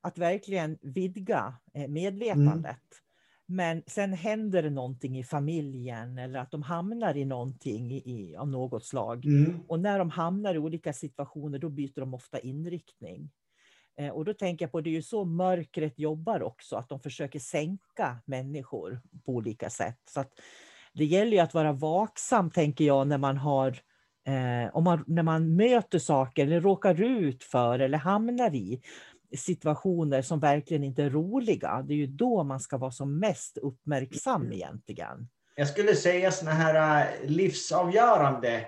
att 0.00 0.18
verkligen 0.18 0.78
vidga 0.82 1.54
eh, 1.74 1.88
medvetandet. 1.88 2.82
Men 3.52 3.82
sen 3.86 4.12
händer 4.12 4.62
det 4.62 4.70
någonting 4.70 5.18
i 5.18 5.24
familjen 5.24 6.18
eller 6.18 6.38
att 6.38 6.50
de 6.50 6.62
hamnar 6.62 7.16
i 7.16 7.24
någonting 7.24 7.92
i, 7.92 8.36
av 8.36 8.48
något 8.48 8.84
slag. 8.84 9.24
Mm. 9.24 9.60
Och 9.68 9.80
när 9.80 9.98
de 9.98 10.10
hamnar 10.10 10.54
i 10.54 10.58
olika 10.58 10.92
situationer 10.92 11.58
då 11.58 11.68
byter 11.68 12.00
de 12.00 12.14
ofta 12.14 12.38
inriktning. 12.38 13.30
Eh, 13.98 14.08
och 14.08 14.24
då 14.24 14.34
tänker 14.34 14.64
jag 14.64 14.72
på 14.72 14.80
det 14.80 14.90
är 14.90 14.92
ju 14.92 15.02
så 15.02 15.24
mörkret 15.24 15.98
jobbar 15.98 16.42
också, 16.42 16.76
att 16.76 16.88
de 16.88 17.00
försöker 17.00 17.38
sänka 17.38 18.22
människor 18.24 19.00
på 19.24 19.32
olika 19.32 19.70
sätt. 19.70 20.00
Så 20.10 20.20
att 20.20 20.32
det 20.92 21.04
gäller 21.04 21.32
ju 21.32 21.38
att 21.38 21.54
vara 21.54 21.72
vaksam, 21.72 22.50
tänker 22.50 22.84
jag, 22.84 23.08
när 23.08 23.18
man 23.18 23.36
har 23.36 23.68
eh, 24.26 24.76
om 24.76 24.84
man, 24.84 25.04
när 25.06 25.22
man 25.22 25.56
möter 25.56 25.98
saker 25.98 26.46
eller 26.46 26.60
råkar 26.60 27.02
ut 27.02 27.44
för 27.44 27.78
eller 27.78 27.98
hamnar 27.98 28.54
i 28.54 28.80
situationer 29.36 30.22
som 30.22 30.40
verkligen 30.40 30.84
inte 30.84 31.02
är 31.02 31.10
roliga. 31.10 31.84
Det 31.88 31.94
är 31.94 31.96
ju 31.96 32.06
då 32.06 32.44
man 32.44 32.60
ska 32.60 32.78
vara 32.78 32.90
som 32.90 33.18
mest 33.18 33.58
uppmärksam 33.58 34.52
egentligen. 34.52 35.28
Jag 35.54 35.68
skulle 35.68 35.94
säga 35.94 36.30
såna 36.30 36.50
här 36.50 37.02
äh, 37.02 37.30
livsavgörande 37.30 38.66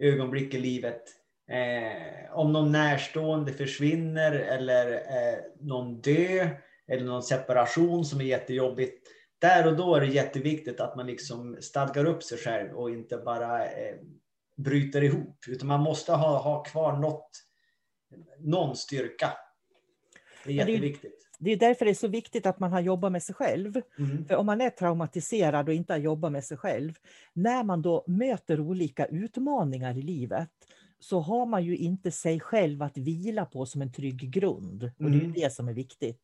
ögonblick 0.00 0.54
i 0.54 0.58
livet. 0.58 1.02
Eh, 1.48 2.36
om 2.38 2.52
någon 2.52 2.72
närstående 2.72 3.52
försvinner 3.52 4.32
eller 4.32 4.92
eh, 4.92 5.38
någon 5.60 6.00
dö 6.00 6.48
eller 6.88 7.04
någon 7.04 7.22
separation 7.22 8.04
som 8.04 8.20
är 8.20 8.24
jättejobbigt. 8.24 9.08
Där 9.38 9.66
och 9.66 9.76
då 9.76 9.94
är 9.94 10.00
det 10.00 10.06
jätteviktigt 10.06 10.80
att 10.80 10.96
man 10.96 11.06
liksom 11.06 11.56
stadgar 11.60 12.04
upp 12.04 12.22
sig 12.22 12.38
själv 12.38 12.72
och 12.72 12.90
inte 12.90 13.16
bara 13.16 13.66
eh, 13.66 13.96
bryter 14.56 15.02
ihop. 15.02 15.38
Utan 15.48 15.68
man 15.68 15.80
måste 15.80 16.12
ha, 16.12 16.38
ha 16.38 16.62
kvar 16.62 16.96
något, 16.96 17.30
någon 18.38 18.76
styrka. 18.76 19.32
Det 20.44 20.50
är 20.50 20.54
jätteviktigt. 20.54 21.28
Det 21.38 21.50
är 21.50 21.56
därför 21.56 21.84
det 21.84 21.90
är 21.90 21.94
så 21.94 22.08
viktigt 22.08 22.46
att 22.46 22.60
man 22.60 22.72
har 22.72 22.80
jobbat 22.80 23.12
med 23.12 23.22
sig 23.22 23.34
själv. 23.34 23.80
Mm. 23.98 24.24
För 24.26 24.36
om 24.36 24.46
man 24.46 24.60
är 24.60 24.70
traumatiserad 24.70 25.68
och 25.68 25.74
inte 25.74 25.92
har 25.92 25.98
jobbat 25.98 26.32
med 26.32 26.44
sig 26.44 26.56
själv, 26.56 26.92
när 27.32 27.64
man 27.64 27.82
då 27.82 28.04
möter 28.06 28.60
olika 28.60 29.06
utmaningar 29.06 29.98
i 29.98 30.02
livet, 30.02 30.48
så 31.00 31.20
har 31.20 31.46
man 31.46 31.64
ju 31.64 31.76
inte 31.76 32.10
sig 32.10 32.40
själv 32.40 32.82
att 32.82 32.98
vila 32.98 33.44
på 33.44 33.66
som 33.66 33.82
en 33.82 33.92
trygg 33.92 34.30
grund. 34.30 34.82
Och 34.98 35.10
det 35.10 35.18
är 35.18 35.20
mm. 35.20 35.32
det 35.32 35.52
som 35.52 35.68
är 35.68 35.72
viktigt. 35.72 36.20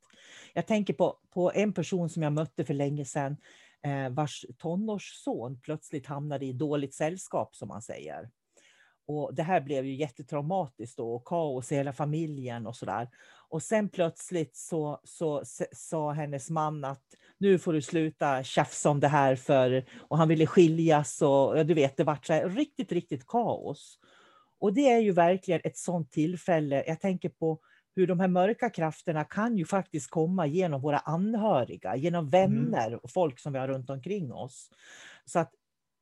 Jag 0.54 0.66
tänker 0.66 0.94
på, 0.94 1.16
på 1.34 1.52
en 1.54 1.72
person 1.72 2.08
som 2.08 2.22
jag 2.22 2.32
mötte 2.32 2.64
för 2.64 2.74
länge 2.74 3.04
sedan, 3.04 3.36
eh, 3.82 4.08
vars 4.10 4.44
tonårsson 4.58 5.60
plötsligt 5.60 6.06
hamnade 6.06 6.46
i 6.46 6.52
dåligt 6.52 6.94
sällskap, 6.94 7.56
som 7.56 7.68
man 7.68 7.82
säger. 7.82 8.30
Och 9.10 9.34
det 9.34 9.42
här 9.42 9.60
blev 9.60 9.86
ju 9.86 9.94
jättetraumatiskt 9.94 10.96
då, 10.96 11.14
och 11.14 11.24
kaos 11.24 11.72
i 11.72 11.76
hela 11.76 11.92
familjen 11.92 12.66
och 12.66 12.76
sådär. 12.76 13.08
Och 13.48 13.62
sen 13.62 13.88
plötsligt 13.88 14.56
så, 14.56 15.00
så 15.04 15.42
sa 15.72 16.12
hennes 16.12 16.50
man 16.50 16.84
att 16.84 17.02
nu 17.38 17.58
får 17.58 17.72
du 17.72 17.82
sluta 17.82 18.42
tjafsa 18.42 18.90
om 18.90 19.00
det 19.00 19.08
här 19.08 19.36
för, 19.36 19.84
och 19.98 20.18
han 20.18 20.28
ville 20.28 20.46
skiljas 20.46 21.22
och 21.22 21.66
du 21.66 21.74
vet, 21.74 21.96
det 21.96 22.04
vart 22.04 22.26
så 22.26 22.32
här, 22.32 22.48
riktigt, 22.48 22.92
riktigt 22.92 23.26
kaos. 23.26 23.98
Och 24.60 24.72
det 24.72 24.90
är 24.90 25.00
ju 25.00 25.12
verkligen 25.12 25.60
ett 25.64 25.76
sånt 25.76 26.12
tillfälle. 26.12 26.84
Jag 26.86 27.00
tänker 27.00 27.28
på 27.28 27.60
hur 27.94 28.06
de 28.06 28.20
här 28.20 28.28
mörka 28.28 28.70
krafterna 28.70 29.24
kan 29.24 29.58
ju 29.58 29.64
faktiskt 29.64 30.10
komma 30.10 30.46
genom 30.46 30.80
våra 30.80 30.98
anhöriga, 30.98 31.96
genom 31.96 32.28
mm. 32.28 32.30
vänner 32.30 33.04
och 33.04 33.10
folk 33.10 33.38
som 33.38 33.52
vi 33.52 33.58
har 33.58 33.68
runt 33.68 33.90
omkring 33.90 34.32
oss. 34.32 34.70
Så 35.24 35.38
att 35.38 35.50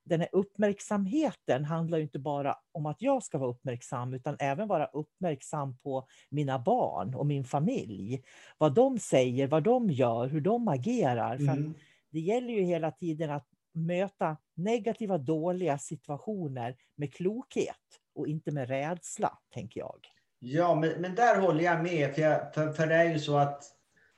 den 0.08 0.20
här 0.20 0.28
uppmärksamheten 0.32 1.64
handlar 1.64 1.98
inte 1.98 2.18
bara 2.18 2.56
om 2.72 2.86
att 2.86 3.02
jag 3.02 3.22
ska 3.22 3.38
vara 3.38 3.50
uppmärksam, 3.50 4.14
utan 4.14 4.36
även 4.38 4.68
vara 4.68 4.86
uppmärksam 4.86 5.76
på 5.76 6.06
mina 6.30 6.58
barn 6.58 7.14
och 7.14 7.26
min 7.26 7.44
familj. 7.44 8.22
Vad 8.58 8.74
de 8.74 8.98
säger, 8.98 9.46
vad 9.46 9.62
de 9.62 9.90
gör, 9.90 10.28
hur 10.28 10.40
de 10.40 10.68
agerar. 10.68 11.34
Mm. 11.34 11.46
För 11.46 11.80
det 12.10 12.20
gäller 12.20 12.52
ju 12.54 12.62
hela 12.62 12.90
tiden 12.90 13.30
att 13.30 13.46
möta 13.72 14.36
negativa, 14.54 15.18
dåliga 15.18 15.78
situationer 15.78 16.76
med 16.96 17.14
klokhet 17.14 17.76
och 18.14 18.28
inte 18.28 18.50
med 18.50 18.68
rädsla, 18.68 19.38
tänker 19.54 19.80
jag. 19.80 20.06
Ja, 20.38 20.74
men, 20.74 21.00
men 21.00 21.14
där 21.14 21.40
håller 21.40 21.64
jag 21.64 21.82
med. 21.82 22.14
För, 22.14 22.22
jag, 22.22 22.54
för, 22.54 22.72
för 22.72 22.86
det 22.86 22.94
är 22.94 23.12
ju 23.12 23.18
så 23.18 23.36
att 23.36 23.64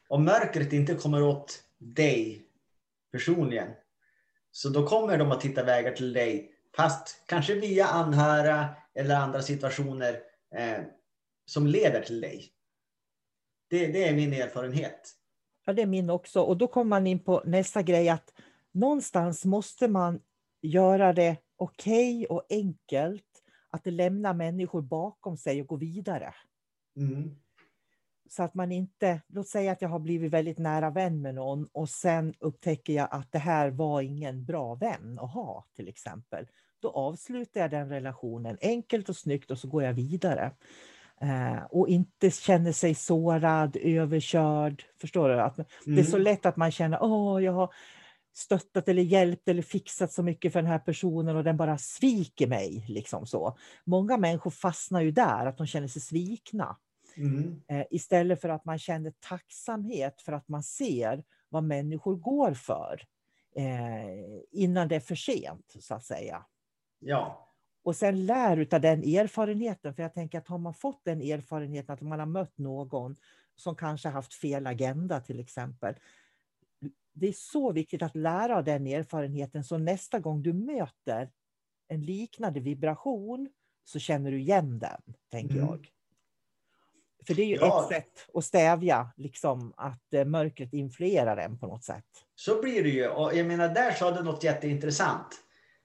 om 0.08 0.24
mörkret 0.24 0.72
inte 0.72 0.94
kommer 0.94 1.22
åt 1.22 1.62
dig 1.78 2.42
personligen, 3.12 3.68
så 4.50 4.68
då 4.68 4.86
kommer 4.86 5.18
de 5.18 5.32
att 5.32 5.44
hitta 5.44 5.64
vägar 5.64 5.92
till 5.92 6.12
dig. 6.12 6.52
Fast 6.76 7.22
kanske 7.26 7.54
via 7.54 7.86
anhöriga 7.86 8.76
eller 8.94 9.16
andra 9.16 9.42
situationer 9.42 10.20
eh, 10.54 10.84
som 11.46 11.66
leder 11.66 12.00
till 12.00 12.20
dig. 12.20 12.52
Det, 13.70 13.86
det 13.86 14.08
är 14.08 14.14
min 14.14 14.32
erfarenhet. 14.32 15.14
Ja, 15.66 15.72
det 15.72 15.82
är 15.82 15.86
min 15.86 16.10
också. 16.10 16.40
Och 16.40 16.56
då 16.56 16.68
kommer 16.68 16.88
man 16.88 17.06
in 17.06 17.18
på 17.18 17.42
nästa 17.44 17.82
grej 17.82 18.08
att 18.08 18.34
någonstans 18.72 19.44
måste 19.44 19.88
man 19.88 20.20
göra 20.62 21.12
det 21.12 21.36
okej 21.56 22.16
okay 22.16 22.26
och 22.26 22.46
enkelt 22.50 23.24
att 23.70 23.86
lämna 23.86 24.32
människor 24.32 24.82
bakom 24.82 25.36
sig 25.36 25.60
och 25.60 25.66
gå 25.66 25.76
vidare. 25.76 26.34
Mm. 26.96 27.36
Så 28.32 28.42
att 28.42 28.54
man 28.54 28.72
inte, 28.72 29.20
låt 29.28 29.48
säga 29.48 29.72
att 29.72 29.82
jag 29.82 29.88
har 29.88 29.98
blivit 29.98 30.32
väldigt 30.32 30.58
nära 30.58 30.90
vän 30.90 31.22
med 31.22 31.34
någon 31.34 31.66
och 31.72 31.88
sen 31.88 32.34
upptäcker 32.40 32.92
jag 32.92 33.08
att 33.10 33.32
det 33.32 33.38
här 33.38 33.70
var 33.70 34.00
ingen 34.00 34.44
bra 34.44 34.74
vän 34.74 35.18
att 35.18 35.32
ha 35.32 35.64
till 35.76 35.88
exempel. 35.88 36.46
Då 36.82 36.90
avslutar 36.90 37.60
jag 37.60 37.70
den 37.70 37.88
relationen 37.88 38.58
enkelt 38.60 39.08
och 39.08 39.16
snyggt 39.16 39.50
och 39.50 39.58
så 39.58 39.68
går 39.68 39.82
jag 39.82 39.92
vidare. 39.92 40.52
Eh, 41.20 41.62
och 41.70 41.88
inte 41.88 42.30
känner 42.30 42.72
sig 42.72 42.94
sårad, 42.94 43.76
överkörd. 43.76 44.84
Förstår 45.00 45.28
du? 45.28 45.40
Att 45.40 45.58
mm. 45.58 45.68
Det 45.84 46.00
är 46.00 46.04
så 46.04 46.16
mm. 46.16 46.24
lätt 46.24 46.46
att 46.46 46.56
man 46.56 46.70
känner, 46.70 46.98
åh, 47.02 47.44
jag 47.44 47.52
har 47.52 47.74
stöttat 48.34 48.88
eller 48.88 49.02
hjälpt 49.02 49.48
eller 49.48 49.62
fixat 49.62 50.12
så 50.12 50.22
mycket 50.22 50.52
för 50.52 50.62
den 50.62 50.70
här 50.70 50.78
personen 50.78 51.36
och 51.36 51.44
den 51.44 51.56
bara 51.56 51.78
sviker 51.78 52.46
mig. 52.46 52.84
Liksom 52.88 53.26
så. 53.26 53.58
Många 53.84 54.16
människor 54.16 54.50
fastnar 54.50 55.00
ju 55.00 55.10
där, 55.10 55.46
att 55.46 55.58
de 55.58 55.66
känner 55.66 55.88
sig 55.88 56.02
svikna. 56.02 56.76
Mm. 57.16 57.62
Eh, 57.68 57.86
istället 57.90 58.40
för 58.40 58.48
att 58.48 58.64
man 58.64 58.78
känner 58.78 59.12
tacksamhet 59.20 60.20
för 60.20 60.32
att 60.32 60.48
man 60.48 60.62
ser 60.62 61.24
vad 61.48 61.64
människor 61.64 62.16
går 62.16 62.54
för. 62.54 63.02
Eh, 63.56 64.40
innan 64.50 64.88
det 64.88 64.96
är 64.96 65.00
för 65.00 65.14
sent, 65.14 65.76
så 65.80 65.94
att 65.94 66.04
säga. 66.04 66.46
Ja. 66.98 67.46
Och 67.82 67.96
sen 67.96 68.26
lär 68.26 68.74
av 68.74 68.80
den 68.80 69.02
erfarenheten. 69.02 69.94
För 69.94 70.02
jag 70.02 70.14
tänker 70.14 70.38
att 70.38 70.48
har 70.48 70.58
man 70.58 70.74
fått 70.74 71.04
den 71.04 71.20
erfarenheten 71.20 71.94
att 71.94 72.00
man 72.00 72.18
har 72.18 72.26
mött 72.26 72.58
någon 72.58 73.16
som 73.56 73.76
kanske 73.76 74.08
haft 74.08 74.34
fel 74.34 74.66
agenda 74.66 75.20
till 75.20 75.40
exempel 75.40 75.94
det 77.12 77.28
är 77.28 77.32
så 77.32 77.72
viktigt 77.72 78.02
att 78.02 78.16
lära 78.16 78.56
av 78.56 78.64
den 78.64 78.86
erfarenheten 78.86 79.64
så 79.64 79.78
nästa 79.78 80.18
gång 80.18 80.42
du 80.42 80.52
möter 80.52 81.30
en 81.88 82.02
liknande 82.02 82.60
vibration 82.60 83.48
så 83.84 83.98
känner 83.98 84.30
du 84.30 84.40
igen 84.40 84.78
den, 84.78 85.02
tänker 85.30 85.56
mm. 85.56 85.66
jag. 85.66 85.88
För 87.26 87.34
det 87.34 87.42
är 87.42 87.46
ju 87.46 87.56
ja. 87.56 87.82
ett 87.82 87.96
sätt 87.96 88.28
att 88.34 88.44
stävja 88.44 89.12
liksom, 89.16 89.72
att 89.76 90.14
eh, 90.14 90.24
mörkret 90.24 90.72
influerar 90.72 91.36
en 91.36 91.58
på 91.58 91.66
något 91.66 91.84
sätt. 91.84 92.04
Så 92.34 92.60
blir 92.60 92.82
det 92.82 92.88
ju. 92.88 93.08
Och 93.08 93.34
jag 93.34 93.46
menar, 93.46 93.68
där 93.68 93.92
sa 93.92 94.10
du 94.10 94.22
något 94.22 94.44
jätteintressant. 94.44 95.40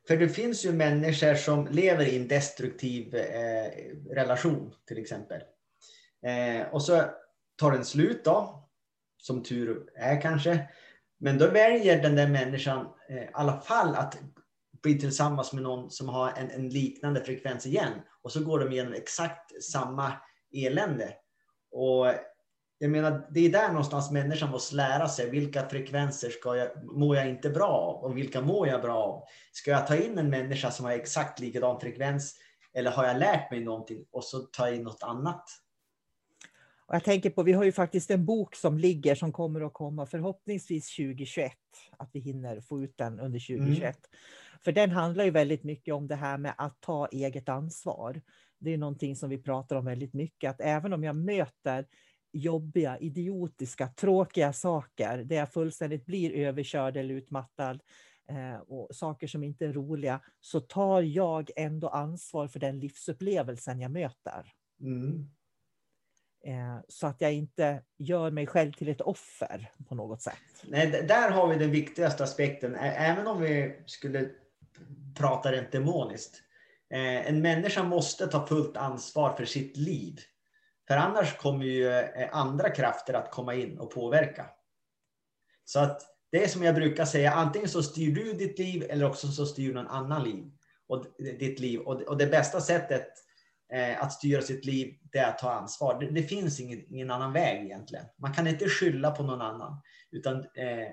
För 0.07 0.17
det 0.17 0.29
finns 0.29 0.65
ju 0.65 0.71
människor 0.71 1.35
som 1.35 1.67
lever 1.67 2.05
i 2.05 2.17
en 2.17 2.27
destruktiv 2.27 3.15
eh, 3.15 3.71
relation, 4.09 4.73
till 4.87 4.97
exempel. 4.97 5.41
Eh, 6.25 6.67
och 6.67 6.81
så 6.81 7.03
tar 7.55 7.71
den 7.71 7.85
slut 7.85 8.25
då, 8.25 8.67
som 9.17 9.43
tur 9.43 9.89
är 9.95 10.21
kanske. 10.21 10.69
Men 11.17 11.37
då 11.37 11.47
väljer 11.47 12.01
den 12.01 12.15
där 12.15 12.27
människan 12.27 12.87
eh, 13.09 13.17
i 13.17 13.29
alla 13.33 13.61
fall 13.61 13.95
att 13.95 14.17
bli 14.83 14.99
tillsammans 14.99 15.53
med 15.53 15.63
någon 15.63 15.91
som 15.91 16.09
har 16.09 16.31
en, 16.31 16.51
en, 16.51 16.69
liknande 16.69 17.23
frekvens 17.23 17.65
igen. 17.65 17.91
Och 18.21 18.31
så 18.31 18.43
går 18.43 18.59
de 18.59 18.71
igenom 18.71 18.93
exakt 18.93 19.63
samma 19.63 20.13
elände. 20.53 21.13
Och 21.75 22.13
jag 22.77 22.91
menar, 22.91 23.27
det 23.31 23.39
är 23.39 23.49
där 23.49 23.67
någonstans 23.67 24.11
människan 24.11 24.51
måste 24.51 24.75
lära 24.75 25.07
sig. 25.07 25.29
Vilka 25.29 25.69
frekvenser 25.69 26.29
ska 26.29 26.55
jag, 26.55 26.69
mår 26.83 27.15
jag 27.15 27.29
inte 27.29 27.49
bra 27.49 27.67
av? 27.67 28.03
Och 28.03 28.17
vilka 28.17 28.41
mår 28.41 28.67
jag 28.67 28.81
bra 28.81 28.95
av? 28.95 29.23
Ska 29.51 29.71
jag 29.71 29.87
ta 29.87 29.95
in 29.95 30.17
en 30.17 30.29
människa 30.29 30.71
som 30.71 30.85
har 30.85 30.91
exakt 30.91 31.39
likadan 31.39 31.79
frekvens? 31.79 32.35
Eller 32.73 32.91
har 32.91 33.05
jag 33.05 33.19
lärt 33.19 33.51
mig 33.51 33.63
någonting 33.63 34.05
och 34.11 34.23
så 34.23 34.39
ta 34.39 34.69
in 34.69 34.83
något 34.83 35.03
annat? 35.03 35.43
Och 36.87 36.95
jag 36.95 37.03
tänker 37.03 37.29
på, 37.29 37.43
vi 37.43 37.53
har 37.53 37.63
ju 37.63 37.71
faktiskt 37.71 38.11
en 38.11 38.25
bok 38.25 38.55
som 38.55 38.77
ligger 38.77 39.15
som 39.15 39.31
kommer 39.31 39.61
att 39.61 39.73
komma 39.73 40.05
förhoppningsvis 40.05 40.95
2021. 40.95 41.51
Att 41.97 42.09
vi 42.13 42.19
hinner 42.19 42.61
få 42.61 42.83
ut 42.83 42.97
den 42.97 43.19
under 43.19 43.39
2021. 43.39 43.81
Mm. 43.81 43.93
För 44.63 44.71
den 44.71 44.91
handlar 44.91 45.25
ju 45.25 45.31
väldigt 45.31 45.63
mycket 45.63 45.93
om 45.93 46.07
det 46.07 46.15
här 46.15 46.37
med 46.37 46.53
att 46.57 46.81
ta 46.81 47.07
eget 47.07 47.49
ansvar. 47.49 48.21
Det 48.59 48.73
är 48.73 48.77
någonting 48.77 49.15
som 49.15 49.29
vi 49.29 49.37
pratar 49.37 49.75
om 49.75 49.85
väldigt 49.85 50.13
mycket. 50.13 50.49
Att 50.49 50.61
även 50.61 50.93
om 50.93 51.03
jag 51.03 51.15
möter 51.15 51.87
jobbiga, 52.31 52.97
idiotiska, 52.97 53.87
tråkiga 53.87 54.53
saker 54.53 55.17
där 55.17 55.35
jag 55.35 55.53
fullständigt 55.53 56.05
blir 56.05 56.31
överkörd 56.31 56.97
eller 56.97 57.15
utmattad 57.15 57.81
eh, 58.29 58.55
och 58.55 58.95
saker 58.95 59.27
som 59.27 59.43
inte 59.43 59.65
är 59.65 59.73
roliga, 59.73 60.21
så 60.41 60.59
tar 60.59 61.01
jag 61.01 61.49
ändå 61.55 61.89
ansvar 61.89 62.47
för 62.47 62.59
den 62.59 62.79
livsupplevelsen 62.79 63.79
jag 63.79 63.91
möter. 63.91 64.53
Mm. 64.81 65.29
Eh, 66.45 66.79
så 66.87 67.07
att 67.07 67.21
jag 67.21 67.33
inte 67.33 67.83
gör 67.97 68.31
mig 68.31 68.47
själv 68.47 68.71
till 68.71 68.89
ett 68.89 69.01
offer 69.01 69.71
på 69.87 69.95
något 69.95 70.21
sätt. 70.21 70.63
Nej, 70.63 71.05
där 71.07 71.31
har 71.31 71.47
vi 71.47 71.55
den 71.55 71.71
viktigaste 71.71 72.23
aspekten. 72.23 72.75
Även 72.75 73.27
om 73.27 73.41
vi 73.41 73.75
skulle 73.85 74.29
prata 75.17 75.51
rent 75.51 75.71
demoniskt. 75.71 76.41
Eh, 76.95 77.27
en 77.29 77.41
människa 77.41 77.83
måste 77.83 78.27
ta 78.27 78.47
fullt 78.47 78.77
ansvar 78.77 79.35
för 79.37 79.45
sitt 79.45 79.77
liv. 79.77 80.19
För 80.87 80.95
annars 80.95 81.37
kommer 81.37 81.65
ju 81.65 81.89
eh, 81.89 82.29
andra 82.31 82.69
krafter 82.69 83.13
att 83.13 83.31
komma 83.31 83.53
in 83.53 83.79
och 83.79 83.93
påverka. 83.93 84.45
Så 85.65 85.79
att 85.79 86.01
det 86.31 86.43
är 86.43 86.47
som 86.47 86.63
jag 86.63 86.75
brukar 86.75 87.05
säga, 87.05 87.31
antingen 87.31 87.69
så 87.69 87.83
styr 87.83 88.15
du 88.15 88.33
ditt 88.33 88.59
liv 88.59 88.85
eller 88.89 89.05
också 89.05 89.27
så 89.27 89.45
styr 89.45 89.73
någon 89.73 89.87
annan 89.87 90.23
liv. 90.23 90.51
Och 90.87 91.05
ditt 91.17 91.59
liv. 91.59 91.79
Och 91.79 92.17
det 92.17 92.27
bästa 92.27 92.61
sättet 92.61 93.07
eh, 93.73 94.03
att 94.03 94.13
styra 94.13 94.41
sitt 94.41 94.65
liv, 94.65 94.95
det 95.11 95.17
är 95.17 95.29
att 95.29 95.37
ta 95.37 95.51
ansvar. 95.51 95.99
Det, 95.99 96.05
det 96.05 96.23
finns 96.23 96.59
ingen, 96.59 96.93
ingen, 96.93 97.11
annan 97.11 97.33
väg 97.33 97.65
egentligen. 97.65 98.05
Man 98.17 98.33
kan 98.33 98.47
inte 98.47 98.69
skylla 98.69 99.11
på 99.11 99.23
någon 99.23 99.41
annan, 99.41 99.81
utan 100.11 100.37
eh, 100.37 100.89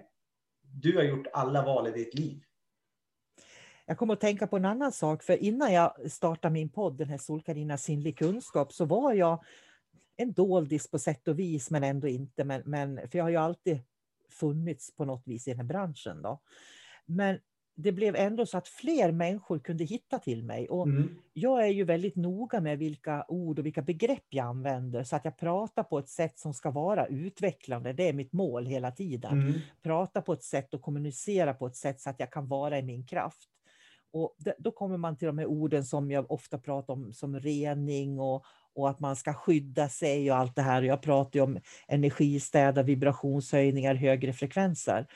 du 0.62 0.96
har 0.96 1.02
gjort 1.02 1.26
alla 1.32 1.64
val 1.64 1.88
i 1.88 1.90
ditt 1.90 2.14
liv. 2.14 2.42
Jag 3.86 3.98
kommer 3.98 4.12
att 4.12 4.20
tänka 4.20 4.46
på 4.46 4.56
en 4.56 4.64
annan 4.64 4.92
sak, 4.92 5.22
för 5.22 5.42
innan 5.42 5.72
jag 5.72 6.10
startade 6.10 6.52
min 6.52 6.68
podd, 6.68 6.96
den 6.96 7.08
här 7.08 7.18
Solkarina 7.18 7.78
sinnlig 7.78 8.18
kunskap, 8.18 8.72
så 8.72 8.84
var 8.84 9.12
jag 9.12 9.44
en 10.16 10.32
doldis 10.32 10.90
på 10.90 10.98
sätt 10.98 11.28
och 11.28 11.38
vis, 11.38 11.70
men 11.70 11.84
ändå 11.84 12.08
inte. 12.08 12.44
Men, 12.44 12.62
men, 12.64 13.08
för 13.10 13.18
jag 13.18 13.24
har 13.24 13.30
ju 13.30 13.36
alltid 13.36 13.78
funnits 14.30 14.96
på 14.96 15.04
något 15.04 15.26
vis 15.26 15.48
i 15.48 15.50
den 15.50 15.60
här 15.60 15.66
branschen. 15.66 16.22
Då. 16.22 16.40
Men 17.06 17.38
det 17.74 17.92
blev 17.92 18.16
ändå 18.16 18.46
så 18.46 18.58
att 18.58 18.68
fler 18.68 19.12
människor 19.12 19.58
kunde 19.58 19.84
hitta 19.84 20.18
till 20.18 20.44
mig. 20.44 20.68
Och 20.68 20.86
mm. 20.86 21.18
Jag 21.32 21.64
är 21.64 21.70
ju 21.70 21.84
väldigt 21.84 22.16
noga 22.16 22.60
med 22.60 22.78
vilka 22.78 23.24
ord 23.28 23.58
och 23.58 23.66
vilka 23.66 23.82
begrepp 23.82 24.24
jag 24.28 24.46
använder 24.46 25.04
så 25.04 25.16
att 25.16 25.24
jag 25.24 25.36
pratar 25.36 25.82
på 25.82 25.98
ett 25.98 26.08
sätt 26.08 26.38
som 26.38 26.54
ska 26.54 26.70
vara 26.70 27.06
utvecklande. 27.06 27.92
Det 27.92 28.08
är 28.08 28.12
mitt 28.12 28.32
mål 28.32 28.66
hela 28.66 28.90
tiden. 28.90 29.32
Mm. 29.32 29.52
Prata 29.82 30.22
på 30.22 30.32
ett 30.32 30.42
sätt 30.42 30.74
och 30.74 30.82
kommunicera 30.82 31.54
på 31.54 31.66
ett 31.66 31.76
sätt 31.76 32.00
så 32.00 32.10
att 32.10 32.20
jag 32.20 32.30
kan 32.30 32.48
vara 32.48 32.78
i 32.78 32.82
min 32.82 33.06
kraft. 33.06 33.48
Och 34.12 34.36
då 34.58 34.70
kommer 34.70 34.96
man 34.96 35.16
till 35.16 35.26
de 35.26 35.38
här 35.38 35.46
orden 35.46 35.84
som 35.84 36.10
jag 36.10 36.30
ofta 36.30 36.58
pratar 36.58 36.94
om 36.94 37.12
som 37.12 37.40
rening 37.40 38.20
och, 38.20 38.44
och 38.74 38.90
att 38.90 39.00
man 39.00 39.16
ska 39.16 39.34
skydda 39.34 39.88
sig 39.88 40.30
och 40.30 40.36
allt 40.36 40.56
det 40.56 40.62
här. 40.62 40.82
Jag 40.82 41.02
pratar 41.02 41.38
ju 41.38 41.44
om 41.44 41.58
energistäda, 41.88 42.82
vibrationshöjningar, 42.82 43.94
högre 43.94 44.32
frekvenser 44.32 45.06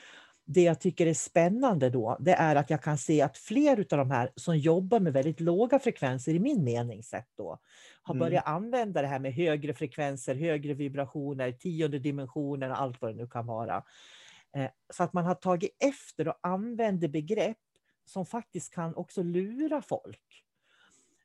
det 0.49 0.61
jag 0.61 0.79
tycker 0.79 1.07
är 1.07 1.13
spännande 1.13 1.89
då, 1.89 2.17
det 2.19 2.33
är 2.33 2.55
att 2.55 2.69
jag 2.69 2.83
kan 2.83 2.97
se 2.97 3.21
att 3.21 3.37
fler 3.37 3.79
av 3.79 3.97
de 3.97 4.11
här 4.11 4.29
som 4.35 4.57
jobbar 4.57 4.99
med 4.99 5.13
väldigt 5.13 5.39
låga 5.39 5.79
frekvenser 5.79 6.33
i 6.33 6.39
min 6.39 6.63
mening 6.63 7.03
sett 7.03 7.27
då, 7.37 7.59
har 8.01 8.15
mm. 8.15 8.25
börjat 8.25 8.47
använda 8.47 9.01
det 9.01 9.07
här 9.07 9.19
med 9.19 9.33
högre 9.33 9.73
frekvenser, 9.73 10.35
högre 10.35 10.73
vibrationer, 10.73 11.51
tionde 11.51 11.99
dimensioner 11.99 12.69
och 12.69 12.81
allt 12.81 13.01
vad 13.01 13.11
det 13.11 13.15
nu 13.15 13.27
kan 13.27 13.45
vara. 13.45 13.83
Eh, 14.55 14.69
så 14.93 15.03
att 15.03 15.13
man 15.13 15.25
har 15.25 15.35
tagit 15.35 15.77
efter 15.79 16.27
och 16.27 16.39
använder 16.41 17.07
begrepp 17.07 17.57
som 18.09 18.25
faktiskt 18.25 18.73
kan 18.73 18.95
också 18.95 19.23
lura 19.23 19.81
folk. 19.81 20.43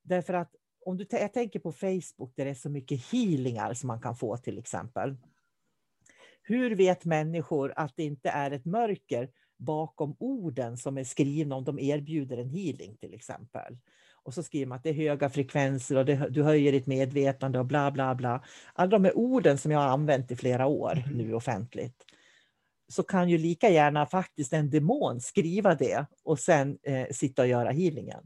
Därför 0.03 0.35
att 0.35 0.55
om 0.85 0.97
du 0.97 1.07
jag 1.11 1.33
tänker 1.33 1.59
på 1.59 1.73
Facebook 1.73 2.37
där 2.37 2.45
det 2.45 2.51
är 2.51 2.55
så 2.55 2.71
mycket 2.71 3.05
healingar 3.13 3.75
som 3.75 3.87
man 3.87 4.01
kan 4.01 4.17
få 4.17 4.37
till 4.37 4.59
exempel. 4.59 5.17
Hur 6.43 6.75
vet 6.75 7.05
människor 7.05 7.73
att 7.77 7.97
det 7.97 8.03
inte 8.03 8.29
är 8.29 8.51
ett 8.51 8.65
mörker 8.65 9.31
bakom 9.57 10.17
orden 10.19 10.77
som 10.77 10.99
är 10.99 11.05
skrivna 11.05 11.57
om 11.57 11.65
de 11.65 11.79
erbjuder 11.79 12.39
en 12.39 12.51
healing 12.51 12.97
till 12.97 13.15
exempel? 13.15 13.79
Och 14.25 14.35
så 14.35 14.43
skriver 14.43 14.67
man 14.67 14.77
att 14.77 14.83
det 14.83 14.91
är 14.91 14.95
höga 14.95 15.31
frekvenser 15.31 15.97
och 15.97 16.05
det, 16.05 16.29
du 16.31 16.43
höjer 16.43 16.73
ditt 16.73 16.87
medvetande 16.87 17.59
och 17.59 17.67
bla 17.67 17.91
bla 17.91 18.15
bla. 18.15 18.45
Alla 18.73 18.91
de 18.91 19.05
här 19.05 19.17
orden 19.17 19.59
som 19.59 19.73
jag 19.73 19.79
har 19.79 19.89
använt 19.89 20.31
i 20.31 20.37
flera 20.37 20.67
år 20.67 20.93
mm. 20.93 21.19
nu 21.19 21.35
offentligt. 21.35 22.05
Så 22.93 23.03
kan 23.03 23.29
ju 23.29 23.39
lika 23.39 23.69
gärna 23.69 24.07
faktiskt 24.07 24.53
en 24.53 24.71
demon 24.71 25.21
skriva 25.21 25.75
det 25.75 26.07
och 26.25 26.39
sen 26.39 26.79
eh, 26.83 27.07
sitta 27.11 27.43
och 27.43 27.49
göra 27.49 27.71
healingen. 27.71 28.23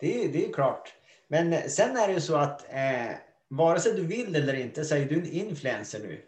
Det, 0.00 0.28
det 0.28 0.46
är 0.46 0.52
klart. 0.52 0.94
Men 1.28 1.70
sen 1.70 1.96
är 1.96 2.08
det 2.08 2.14
ju 2.14 2.20
så 2.20 2.36
att 2.36 2.72
eh, 2.72 3.16
vare 3.48 3.80
sig 3.80 3.92
du 3.92 4.06
vill 4.06 4.36
eller 4.36 4.54
inte 4.54 4.84
så 4.84 4.94
är 4.94 5.04
du 5.04 5.14
en 5.14 5.26
influencer 5.26 6.00
nu. 6.00 6.22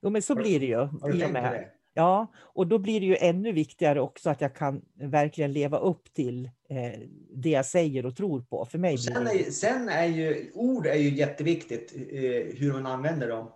Jo, 0.00 0.10
men 0.10 0.22
så 0.22 0.34
blir 0.34 0.60
det 0.60 0.66
ju. 0.66 0.76
Har 0.76 1.12
du 1.12 1.20
tänkt 1.20 1.34
på 1.34 1.40
det? 1.40 1.68
Ja, 1.96 2.32
och 2.36 2.66
då 2.66 2.78
blir 2.78 3.00
det 3.00 3.06
ju 3.06 3.16
ännu 3.16 3.52
viktigare 3.52 4.00
också 4.00 4.30
att 4.30 4.40
jag 4.40 4.54
kan 4.54 4.82
verkligen 4.94 5.52
leva 5.52 5.78
upp 5.78 6.14
till 6.14 6.44
eh, 6.44 7.00
det 7.34 7.50
jag 7.50 7.66
säger 7.66 8.06
och 8.06 8.16
tror 8.16 8.40
på. 8.40 8.64
För 8.64 8.78
mig 8.78 8.98
sen, 8.98 9.26
är, 9.26 9.50
sen 9.50 9.88
är 9.88 10.06
ju 10.06 10.50
ord 10.54 10.86
är 10.86 10.94
ju 10.94 11.08
jätteviktigt, 11.08 11.94
eh, 11.96 12.58
hur 12.58 12.72
man 12.72 12.86
använder 12.86 13.28
dem. 13.28 13.50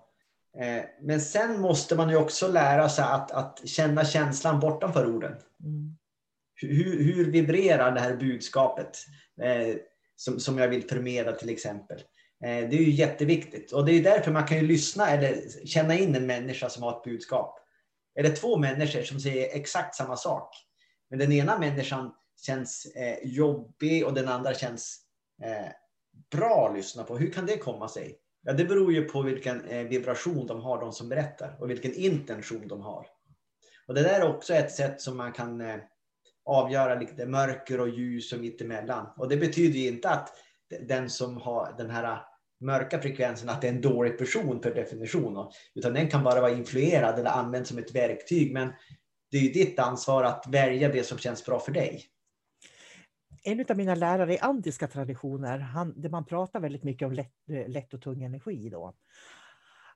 Eh, 0.57 0.85
men 1.01 1.21
sen 1.21 1.61
måste 1.61 1.97
man 1.97 2.11
ju 2.11 2.17
också 2.17 2.49
lära 2.49 2.89
sig 2.89 3.05
att, 3.05 3.31
att 3.31 3.69
känna 3.69 4.05
känslan 4.05 4.61
bortanför 4.61 5.07
orden. 5.07 5.33
Mm. 5.65 5.97
Hur, 6.55 7.03
hur 7.03 7.31
vibrerar 7.31 7.93
det 7.93 8.01
här 8.01 8.17
budskapet 8.17 8.99
eh, 9.43 9.77
som, 10.17 10.41
som 10.41 10.59
jag 10.59 10.69
vill 10.69 10.89
förmedla 10.89 11.33
till 11.33 11.51
exempel? 11.51 11.99
Eh, 12.45 12.69
det 12.69 12.77
är 12.77 12.83
ju 12.83 12.91
jätteviktigt 12.91 13.73
och 13.73 13.85
det 13.85 13.93
är 13.93 14.03
därför 14.03 14.33
man 14.33 14.47
kan 14.47 14.57
ju 14.57 14.67
lyssna 14.67 15.11
eller 15.11 15.67
känna 15.67 15.95
in 15.95 16.15
en 16.15 16.27
människa 16.27 16.69
som 16.69 16.83
har 16.83 16.97
ett 16.97 17.05
budskap. 17.05 17.59
Är 18.15 18.23
det 18.23 18.37
två 18.37 18.57
människor 18.57 19.03
som 19.03 19.21
säger 19.21 19.57
exakt 19.57 19.95
samma 19.95 20.17
sak, 20.17 20.51
men 21.11 21.19
den 21.19 21.33
ena 21.33 21.59
människan 21.59 22.13
känns 22.41 22.87
eh, 22.87 23.19
jobbig 23.23 24.07
och 24.07 24.15
den 24.15 24.29
andra 24.29 24.55
känns 24.55 25.05
bra 26.31 26.69
att 26.69 26.77
lyssna 26.77 27.05
på. 27.05 27.19
Hur 27.19 27.33
kan 27.33 27.47
det 27.47 27.57
komma 27.57 27.89
sig? 27.89 28.19
Ja, 28.49 28.55
det 28.55 28.65
beror 28.65 28.93
ju 28.93 29.05
på 29.05 29.23
vilken 29.23 29.65
eh, 29.65 29.87
vibration 29.87 30.47
de 30.47 30.61
har, 30.61 30.81
de 30.81 30.93
som 30.93 31.09
berättar, 31.09 31.57
och 31.61 31.71
vilken 31.71 31.95
intention 31.95 32.69
de 32.69 32.81
har. 32.81 33.07
Och 33.87 33.95
det 33.95 34.03
där 34.03 34.21
är 34.21 34.37
också 34.37 34.55
ett 34.55 34.73
sätt 34.73 35.01
som 35.01 35.17
man 35.17 35.33
kan 35.33 35.61
eh, 35.61 35.77
avgöra 36.45 36.95
lite 36.95 37.27
mörker 37.27 37.81
och 37.81 37.89
ljus 37.89 38.33
och 38.33 38.41
mittemellan. 38.41 39.07
Och 39.17 39.29
det 39.29 39.37
betyder 39.37 39.79
ju 39.79 39.89
inte 39.89 40.11
att 40.11 40.29
den 40.89 41.11
som 41.11 41.37
har 41.37 41.75
den 41.79 41.91
här 41.91 42.05
eh, 42.05 42.19
mörka 42.61 43.01
frekvensen 43.01 43.49
att 43.49 43.61
det 43.61 43.69
är 43.69 43.73
en 43.73 43.81
dålig 43.81 44.19
person 44.19 44.61
per 44.61 44.75
definition. 44.75 45.53
Utan 45.75 45.95
den 45.95 46.09
kan 46.09 46.25
bara 46.25 46.41
vara 46.41 46.53
influerad 46.53 47.19
eller 47.19 47.31
använd 47.31 47.67
som 47.67 47.79
ett 47.79 47.95
verktyg. 47.95 48.53
Men 48.53 48.73
det 49.31 49.37
är 49.37 49.43
ju 49.43 49.53
ditt 49.53 49.79
ansvar 49.79 50.25
att 50.25 50.45
välja 50.49 50.89
det 50.89 51.05
som 51.05 51.19
känns 51.19 51.47
bra 51.47 51.61
för 51.61 51.73
dig. 51.73 52.05
En 53.43 53.65
av 53.69 53.77
mina 53.77 53.95
lärare 53.95 54.35
i 54.35 54.39
andiska 54.39 54.89
traditioner, 54.89 55.59
han, 55.59 56.01
där 56.01 56.11
man 56.11 56.25
pratar 56.25 56.61
väldigt 56.61 56.85
mycket 56.85 57.07
om 57.07 57.13
lätt, 57.13 57.51
eh, 57.51 57.69
lätt 57.69 57.95
och 57.95 58.03
tung 58.03 58.23
energi. 58.23 58.69
Då. 58.69 58.95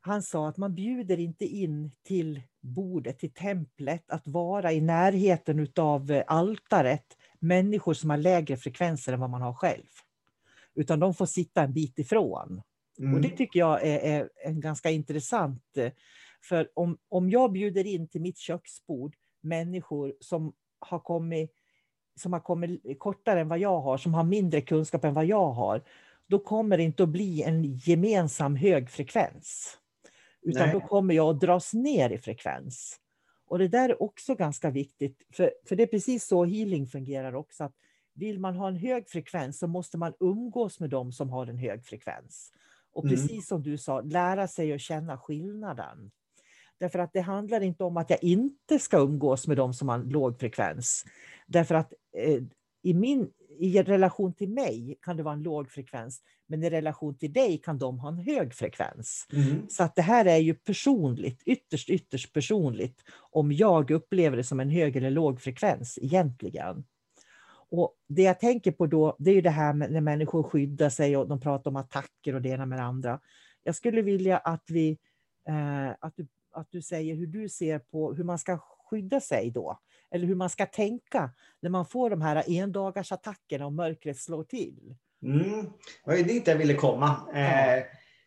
Han 0.01 0.23
sa 0.23 0.49
att 0.49 0.57
man 0.57 0.75
bjuder 0.75 1.21
inte 1.21 1.45
in 1.45 1.93
till 2.05 2.43
bordet, 2.61 3.19
till 3.19 3.33
templet, 3.33 4.11
att 4.11 4.27
vara 4.27 4.73
i 4.73 4.81
närheten 4.81 5.69
av 5.77 6.11
eh, 6.11 6.25
altaret 6.27 7.07
människor 7.39 7.95
som 7.95 8.11
har 8.11 8.17
lägre 8.17 8.57
frekvenser 8.57 9.13
än 9.13 9.21
vad 9.21 9.31
man 9.31 9.43
har 9.43 9.55
själv 9.55 9.87
utan 10.75 11.01
de 11.01 11.15
får 11.15 11.27
sitta 11.27 11.63
en 11.63 11.73
bit 11.73 11.99
ifrån. 11.99 12.63
Mm. 12.99 13.15
Och 13.15 13.21
det 13.21 13.29
tycker 13.29 13.61
jag 13.61 13.87
är, 13.87 13.99
är, 13.99 14.29
en 14.45 14.61
ganska 14.61 14.91
intressant, 14.91 15.77
eh, 15.77 15.93
för 16.49 16.69
om, 16.75 16.99
om 17.09 17.31
jag 17.31 17.53
bjuder 17.53 17.87
in 17.87 18.09
till 18.09 18.21
mitt 18.21 18.39
köksbord 18.39 19.17
människor 19.43 20.15
som 20.21 20.53
har 20.79 20.99
kommit 20.99 21.62
som 22.17 22.33
har 22.33 22.41
kommit 22.41 22.99
kortare 22.99 23.41
än 23.41 23.49
vad 23.49 23.59
jag 23.59 23.81
har, 23.81 23.99
som 23.99 24.15
har 24.15 24.25
mindre 24.25 24.61
kunskap 24.61 25.05
än 25.05 25.15
vad 25.15 25.27
jag 25.27 25.51
har, 25.53 25.83
då 26.27 26.39
kommer 26.39 26.77
det 26.77 26.83
inte 26.83 27.03
att 27.03 27.09
bli 27.09 27.43
en 27.43 27.65
gemensam 27.65 28.57
hög 28.57 28.91
frekvens. 28.91 29.79
Utan 30.43 30.63
Nej. 30.63 30.73
då 30.73 30.81
kommer 30.81 31.15
jag 31.15 31.35
att 31.35 31.41
dras 31.41 31.75
ner 31.75 32.11
i 32.11 32.19
frekvens. 32.19 32.99
Och 33.47 33.59
det 33.59 33.69
där 33.69 33.89
är 33.89 34.03
också 34.03 34.35
ganska 34.35 34.71
viktigt, 34.71 35.23
för, 35.33 35.53
för 35.69 35.77
det 35.77 35.83
är 35.83 35.87
precis 35.87 36.27
så 36.27 36.45
healing 36.45 36.87
fungerar 36.87 37.35
också. 37.35 37.65
Att 37.65 37.75
vill 38.15 38.39
man 38.39 38.57
ha 38.57 38.69
en 38.69 38.77
hög 38.77 39.09
frekvens 39.09 39.59
så 39.59 39.67
måste 39.67 39.99
man 39.99 40.15
umgås 40.21 40.81
med 40.81 40.91
dem 40.91 41.13
som 41.13 41.31
har 41.31 41.47
en 41.47 41.59
hög 41.59 41.85
frekvens. 41.85 42.53
Och 42.93 43.05
mm. 43.05 43.17
precis 43.17 43.31
mm. 43.31 43.43
som 43.43 43.63
du 43.63 43.79
sa, 43.79 44.01
lära 44.01 44.49
sig 44.49 44.73
att 44.73 44.81
känna 44.81 45.19
skillnaden. 45.19 46.11
Därför 46.83 46.99
att 46.99 47.13
det 47.13 47.21
handlar 47.21 47.61
inte 47.61 47.85
om 47.85 47.97
att 47.97 48.11
jag 48.11 48.25
inte 48.25 48.79
ska 48.79 48.99
umgås 48.99 49.47
med 49.47 49.57
dem 49.57 49.75
som 49.75 49.89
har 49.89 49.95
en 49.95 50.09
låg 50.09 50.39
frekvens. 50.39 51.05
Därför 51.47 51.75
att 51.75 51.93
eh, 52.17 52.43
i, 52.83 52.95
min, 52.95 53.31
i 53.59 53.83
relation 53.83 54.35
till 54.35 54.49
mig 54.49 54.99
kan 55.03 55.17
det 55.17 55.23
vara 55.23 55.35
en 55.35 55.43
låg 55.43 55.71
frekvens, 55.71 56.23
men 56.47 56.63
i 56.63 56.71
relation 56.71 57.19
till 57.19 57.33
dig 57.33 57.59
kan 57.59 57.79
de 57.79 57.99
ha 57.99 58.09
en 58.09 58.19
hög 58.19 58.55
frekvens. 58.55 59.27
Mm. 59.33 59.69
Så 59.69 59.83
att 59.83 59.95
det 59.95 60.03
här 60.03 60.25
är 60.25 60.37
ju 60.37 60.55
personligt, 60.55 61.43
ytterst, 61.47 61.91
ytterst 61.91 62.33
personligt, 62.33 63.01
om 63.31 63.53
jag 63.53 63.91
upplever 63.91 64.37
det 64.37 64.45
som 64.45 64.61
en 64.61 64.71
hög 64.71 64.97
eller 64.97 65.11
låg 65.11 65.41
frekvens 65.41 65.99
egentligen. 66.03 66.85
Och 67.71 67.95
det 68.09 68.23
jag 68.23 68.41
tänker 68.41 68.73
på 68.73 68.87
då, 68.87 69.17
det 69.19 69.31
är 69.31 69.43
det 69.43 69.51
här 69.51 69.73
med 69.73 69.93
när 69.93 70.01
människor 70.01 70.43
skyddar 70.43 70.91
sig 70.91 71.17
och 71.17 71.29
de 71.29 71.41
pratar 71.41 71.71
om 71.71 71.77
attacker 71.77 72.35
och 72.35 72.43
det 72.43 72.49
ena 72.49 72.67
med 72.67 72.79
det 72.79 72.85
andra. 72.85 73.21
Jag 73.63 73.75
skulle 73.75 74.03
vilja 74.03 74.39
att, 74.39 74.65
vi, 74.69 74.99
eh, 75.49 75.91
att, 76.01 76.17
du, 76.17 76.27
att 76.53 76.71
du 76.71 76.83
säger 76.83 77.15
hur 77.15 77.27
du 77.27 77.49
ser 77.49 77.79
på 77.79 78.15
hur 78.15 78.25
man 78.25 78.39
ska 78.39 78.59
skydda 78.91 79.21
sig 79.21 79.51
då. 79.51 79.79
Eller 80.11 80.27
hur 80.27 80.35
man 80.35 80.51
ska 80.51 80.67
tänka 80.67 81.31
när 81.61 81.71
man 81.71 81.87
får 81.87 82.11
de 82.11 82.23
här 82.23 82.45
endagars 82.47 83.13
attackerna 83.13 83.67
och 83.67 83.73
mörkret 83.73 84.19
slår 84.19 84.45
till. 84.45 84.95
Mm. 85.23 85.63
Det 85.63 85.71
var 86.05 86.15
ju 86.15 86.23
dit 86.23 86.47
jag 86.47 86.57
ville 86.57 86.75
komma. 86.75 87.07
Eh, 87.35 87.85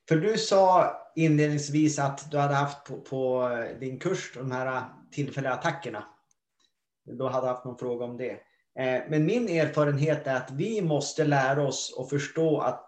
för 0.08 0.16
du 0.16 0.38
sa 0.38 0.94
inledningsvis 1.16 2.00
att 2.00 2.32
du 2.32 2.38
hade 2.38 2.54
haft 2.54 2.86
på, 2.86 2.98
på 2.98 3.50
din 3.80 4.00
kurs 4.00 4.34
de 4.36 4.52
här 4.52 4.84
tillfälliga 5.12 5.54
attackerna. 5.54 6.04
Du 7.06 7.24
hade 7.24 7.48
haft 7.48 7.66
någon 7.66 7.78
fråga 7.78 8.06
om 8.06 8.18
det. 8.18 8.32
Eh, 8.80 9.04
men 9.10 9.26
min 9.26 9.50
erfarenhet 9.50 10.28
är 10.28 10.36
att 10.36 10.52
vi 10.52 10.82
måste 10.82 11.24
lära 11.24 11.68
oss 11.68 11.96
att 12.00 12.10
förstå 12.10 12.60
att 12.60 12.86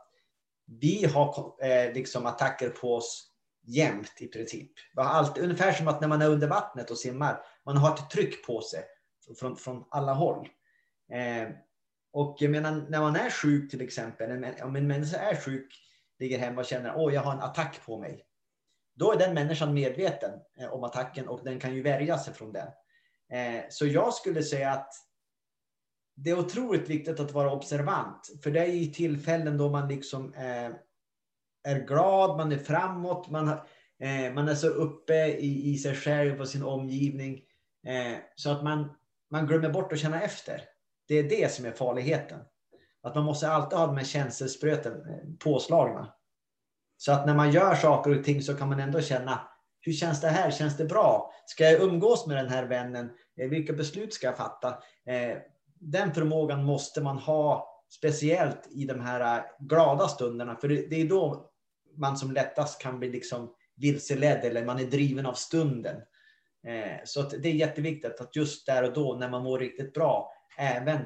vi 0.65 1.05
har 1.05 1.55
eh, 1.61 1.93
liksom 1.93 2.25
attacker 2.25 2.69
på 2.69 2.95
oss 2.95 3.26
jämt 3.67 4.13
i 4.19 4.27
princip. 4.27 4.71
Allt, 4.95 5.37
ungefär 5.37 5.71
som 5.71 5.87
att 5.87 6.01
när 6.01 6.07
man 6.07 6.21
är 6.21 6.29
under 6.29 6.47
vattnet 6.47 6.91
och 6.91 6.97
simmar, 6.97 7.41
man 7.65 7.77
har 7.77 7.93
ett 7.93 8.09
tryck 8.09 8.45
på 8.45 8.61
sig 8.61 8.83
från, 9.39 9.57
från 9.57 9.85
alla 9.89 10.13
håll. 10.13 10.47
Eh, 11.11 11.49
och 12.13 12.37
jag 12.39 12.51
menar, 12.51 12.85
när 12.89 12.99
man 12.99 13.15
är 13.15 13.29
sjuk 13.29 13.71
till 13.71 13.81
exempel, 13.81 14.45
om 14.63 14.75
en 14.75 14.87
människa 14.87 15.17
är 15.17 15.35
sjuk, 15.35 15.73
ligger 16.19 16.39
hemma 16.39 16.61
och 16.61 16.67
känner 16.67 17.07
att 17.07 17.13
jag 17.13 17.21
har 17.21 17.33
en 17.33 17.41
attack 17.41 17.85
på 17.85 17.97
mig. 17.97 18.23
Då 18.95 19.11
är 19.11 19.17
den 19.17 19.33
människan 19.33 19.73
medveten 19.73 20.31
eh, 20.59 20.73
om 20.73 20.83
attacken 20.83 21.27
och 21.27 21.43
den 21.43 21.59
kan 21.59 21.75
ju 21.75 21.81
värja 21.81 22.17
sig 22.17 22.33
från 22.33 22.53
den. 22.53 22.67
Eh, 23.31 23.63
så 23.69 23.85
jag 23.85 24.13
skulle 24.13 24.43
säga 24.43 24.71
att 24.71 24.93
det 26.15 26.29
är 26.29 26.39
otroligt 26.39 26.89
viktigt 26.89 27.19
att 27.19 27.31
vara 27.31 27.51
observant. 27.51 28.29
För 28.43 28.51
det 28.51 28.59
är 28.59 28.73
ju 28.73 28.85
tillfällen 28.85 29.57
då 29.57 29.69
man 29.69 29.87
liksom 29.87 30.33
eh, 30.33 30.71
är 31.67 31.87
glad, 31.87 32.37
man 32.37 32.51
är 32.51 32.57
framåt, 32.57 33.29
man, 33.29 33.47
eh, 33.99 34.33
man 34.33 34.47
är 34.47 34.55
så 34.55 34.67
uppe 34.67 35.27
i, 35.27 35.73
i 35.73 35.77
sig 35.77 35.95
själv 35.95 36.41
och 36.41 36.47
sin 36.47 36.63
omgivning. 36.63 37.41
Eh, 37.87 38.17
så 38.35 38.51
att 38.51 38.63
man, 38.63 38.89
man 39.31 39.47
glömmer 39.47 39.69
bort 39.69 39.93
att 39.93 39.99
känna 39.99 40.21
efter. 40.21 40.61
Det 41.07 41.15
är 41.15 41.23
det 41.23 41.51
som 41.51 41.65
är 41.65 41.71
farligheten. 41.71 42.39
Att 43.03 43.15
man 43.15 43.23
måste 43.23 43.49
alltid 43.49 43.79
ha 43.79 43.87
de 43.87 43.97
här 43.97 44.03
känselspröten 44.03 44.93
eh, 44.93 45.37
påslagna. 45.43 46.13
Så 46.97 47.11
att 47.11 47.25
när 47.25 47.35
man 47.35 47.51
gör 47.51 47.75
saker 47.75 48.19
och 48.19 48.23
ting 48.23 48.41
så 48.41 48.53
kan 48.53 48.69
man 48.69 48.79
ändå 48.79 49.01
känna, 49.01 49.47
hur 49.81 49.93
känns 49.93 50.21
det 50.21 50.27
här? 50.27 50.51
Känns 50.51 50.77
det 50.77 50.85
bra? 50.85 51.31
Ska 51.45 51.63
jag 51.63 51.81
umgås 51.81 52.27
med 52.27 52.37
den 52.37 52.49
här 52.49 52.63
vännen? 52.63 53.09
Eh, 53.39 53.49
vilka 53.49 53.73
beslut 53.73 54.13
ska 54.13 54.27
jag 54.27 54.37
fatta? 54.37 54.69
Eh, 55.05 55.37
den 55.79 56.13
förmågan 56.13 56.63
måste 56.63 57.01
man 57.01 57.17
ha 57.17 57.73
speciellt 57.89 58.67
i 58.71 58.85
de 58.85 58.99
här 58.99 59.45
glada 59.59 60.07
stunderna. 60.07 60.55
För 60.55 60.67
det 60.67 61.01
är 61.01 61.09
då 61.09 61.49
man 61.97 62.17
som 62.17 62.31
lättast 62.31 62.81
kan 62.81 62.99
bli 62.99 63.09
liksom 63.09 63.53
vilseledd 63.75 64.45
eller 64.45 64.65
man 64.65 64.79
är 64.79 64.85
driven 64.85 65.25
av 65.25 65.33
stunden. 65.33 65.95
Eh, 66.67 66.99
så 67.05 67.21
det 67.21 67.49
är 67.49 67.53
jätteviktigt 67.53 68.21
att 68.21 68.35
just 68.35 68.65
där 68.65 68.83
och 68.83 68.93
då 68.93 69.15
när 69.19 69.29
man 69.29 69.43
mår 69.43 69.59
riktigt 69.59 69.93
bra 69.93 70.31
även 70.57 70.99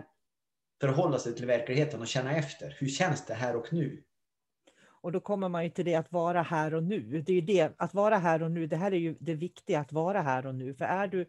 förhålla 0.82 1.20
sig 1.20 1.36
till 1.36 1.46
verkligheten 1.46 2.02
och 2.02 2.08
känna 2.08 2.36
efter. 2.36 2.76
Hur 2.80 2.88
känns 2.88 3.26
det 3.26 3.34
här 3.34 3.56
och 3.56 3.74
nu? 3.74 4.04
Och 5.02 5.12
då 5.12 5.20
kommer 5.20 5.50
man 5.50 5.64
ju 5.64 5.70
till 5.70 5.86
det 5.86 5.96
att 5.96 6.12
vara 6.12 6.42
här 6.42 6.74
och 6.74 6.84
nu. 6.84 7.22
Det 7.22 7.32
är 7.32 7.36
ju 7.36 7.42
det, 7.42 7.74
att 7.78 7.94
vara 7.94 8.18
här 8.18 8.44
och 8.44 8.52
nu, 8.52 8.68
det 8.68 8.76
här 8.76 8.92
är 8.92 8.98
ju 8.98 9.16
det 9.20 9.34
viktiga, 9.34 9.80
att 9.80 9.92
vara 9.92 10.22
här 10.22 10.46
och 10.46 10.56
nu. 10.56 10.74
För 10.74 10.86
är 10.86 11.08
du, 11.08 11.26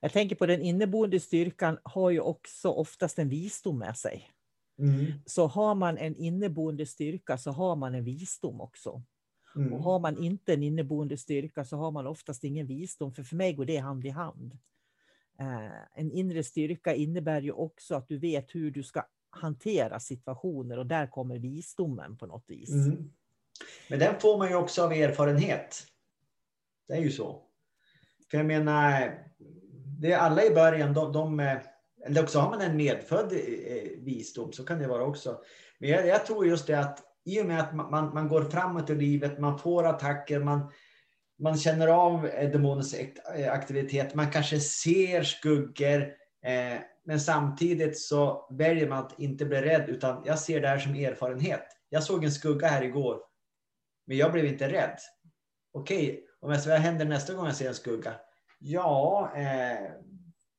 Jag 0.00 0.12
tänker 0.12 0.36
på 0.36 0.46
den 0.46 0.62
inneboende 0.62 1.20
styrkan 1.20 1.78
har 1.82 2.10
ju 2.10 2.20
också 2.20 2.68
oftast 2.68 3.18
en 3.18 3.28
visdom 3.28 3.78
med 3.78 3.96
sig. 3.96 4.30
Mm. 4.78 5.12
Så 5.26 5.46
har 5.46 5.74
man 5.74 5.98
en 5.98 6.16
inneboende 6.16 6.86
styrka 6.86 7.38
så 7.38 7.50
har 7.50 7.76
man 7.76 7.94
en 7.94 8.04
visdom 8.04 8.60
också. 8.60 9.02
Mm. 9.56 9.72
Och 9.72 9.82
har 9.82 9.98
man 9.98 10.24
inte 10.24 10.54
en 10.54 10.62
inneboende 10.62 11.16
styrka 11.16 11.64
så 11.64 11.76
har 11.76 11.90
man 11.90 12.06
oftast 12.06 12.44
ingen 12.44 12.66
visdom, 12.66 13.12
för 13.12 13.22
för 13.22 13.36
mig 13.36 13.52
går 13.52 13.64
det 13.64 13.76
hand 13.76 14.06
i 14.06 14.08
hand. 14.08 14.58
Eh, 15.40 15.82
en 15.94 16.10
inre 16.10 16.44
styrka 16.44 16.94
innebär 16.94 17.40
ju 17.42 17.52
också 17.52 17.94
att 17.94 18.08
du 18.08 18.18
vet 18.18 18.54
hur 18.54 18.70
du 18.70 18.82
ska 18.82 19.02
hantera 19.30 20.00
situationer 20.00 20.78
och 20.78 20.86
där 20.86 21.06
kommer 21.06 21.38
visdomen 21.38 22.16
på 22.16 22.26
något 22.26 22.44
vis. 22.46 22.70
Mm. 22.70 23.12
Men 23.88 23.98
den 23.98 24.20
får 24.20 24.38
man 24.38 24.48
ju 24.48 24.54
också 24.54 24.84
av 24.84 24.92
erfarenhet. 24.92 25.86
Det 26.88 26.94
är 26.94 27.00
ju 27.00 27.10
så. 27.10 27.42
För 28.30 28.38
jag 28.38 28.46
menar, 28.46 29.14
det 30.00 30.12
är 30.12 30.18
alla 30.18 30.44
i 30.44 30.50
början, 30.50 30.94
de, 30.94 31.12
de 31.12 31.40
eh, 31.40 31.58
eller 32.06 32.22
också 32.22 32.38
har 32.38 32.50
man 32.50 32.60
en 32.60 32.76
medfödd 32.76 33.32
eh, 33.32 33.90
visdom, 33.98 34.52
så 34.52 34.64
kan 34.64 34.78
det 34.78 34.86
vara 34.86 35.04
också. 35.04 35.40
Men 35.78 35.90
jag, 35.90 36.06
jag 36.06 36.26
tror 36.26 36.46
just 36.46 36.66
det 36.66 36.80
att 36.80 37.02
i 37.24 37.42
och 37.42 37.46
med 37.46 37.60
att 37.60 37.74
man, 37.74 38.14
man 38.14 38.28
går 38.28 38.42
framåt 38.42 38.90
i 38.90 38.94
livet, 38.94 39.38
man 39.38 39.58
får 39.58 39.86
attacker, 39.86 40.40
man, 40.40 40.72
man 41.40 41.58
känner 41.58 41.88
av 41.88 42.26
eh, 42.26 42.50
demonens 42.50 42.94
eh, 42.94 43.52
aktivitet, 43.52 44.14
man 44.14 44.30
kanske 44.30 44.60
ser 44.60 45.22
skuggor, 45.22 46.02
eh, 46.44 46.78
men 47.04 47.20
samtidigt 47.20 47.98
så 47.98 48.48
väljer 48.58 48.88
man 48.88 48.98
att 48.98 49.20
inte 49.20 49.44
bli 49.44 49.60
rädd, 49.60 49.88
utan 49.88 50.22
jag 50.26 50.38
ser 50.38 50.60
det 50.60 50.68
här 50.68 50.78
som 50.78 50.94
erfarenhet. 50.94 51.66
Jag 51.88 52.02
såg 52.02 52.24
en 52.24 52.32
skugga 52.32 52.68
här 52.68 52.82
igår, 52.82 53.20
men 54.06 54.16
jag 54.16 54.32
blev 54.32 54.44
inte 54.44 54.72
rädd. 54.72 54.98
Okej, 55.72 56.10
okay, 56.10 56.20
om 56.40 56.50
jag, 56.50 56.60
vad 56.66 56.78
händer 56.78 57.04
nästa 57.04 57.34
gång 57.34 57.46
jag 57.46 57.56
ser 57.56 57.68
en 57.68 57.74
skugga? 57.74 58.14
Ja, 58.58 59.32
eh, 59.36 59.90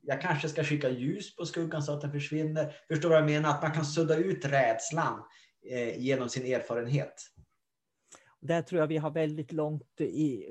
jag 0.01 0.21
kanske 0.21 0.49
ska 0.49 0.63
skicka 0.63 0.89
ljus 0.89 1.35
på 1.35 1.45
skuggan 1.45 1.83
så 1.83 1.93
att 1.93 2.01
den 2.01 2.11
försvinner. 2.11 2.75
Förstår 2.87 3.09
du 3.09 3.15
vad 3.15 3.21
jag 3.21 3.29
menar? 3.29 3.49
Att 3.49 3.61
man 3.61 3.71
kan 3.71 3.85
sudda 3.85 4.15
ut 4.15 4.45
rädslan 4.45 5.23
eh, 5.71 5.99
genom 5.99 6.29
sin 6.29 6.53
erfarenhet. 6.53 7.13
Där 8.41 8.61
tror 8.61 8.81
jag 8.81 8.87
vi 8.87 8.97
har 8.97 9.11
väldigt 9.11 9.51
långt 9.51 10.01
i... 10.01 10.45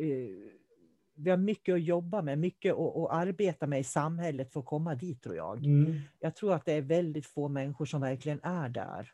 vi 1.15 1.31
har 1.31 1.37
mycket 1.37 1.75
att 1.75 1.83
jobba 1.83 2.23
med, 2.23 2.39
mycket 2.39 2.73
att, 2.73 2.97
att, 2.97 3.11
arbeta 3.11 3.67
med 3.67 3.81
i 3.81 3.85
samhället 3.85 4.53
för 4.53 4.61
att 4.61 4.67
komma 4.67 4.95
dit 4.95 5.23
tror 5.23 5.37
jag. 5.37 5.65
Mm. 5.67 6.01
Jag 6.19 6.37
tror 6.37 6.55
att 6.55 6.65
det 6.65 6.73
är 6.73 6.83
väldigt 6.83 7.27
få 7.27 7.49
människor 7.49 7.85
som 7.85 8.01
verkligen 8.01 8.41
är 8.43 8.69
där. 8.69 9.13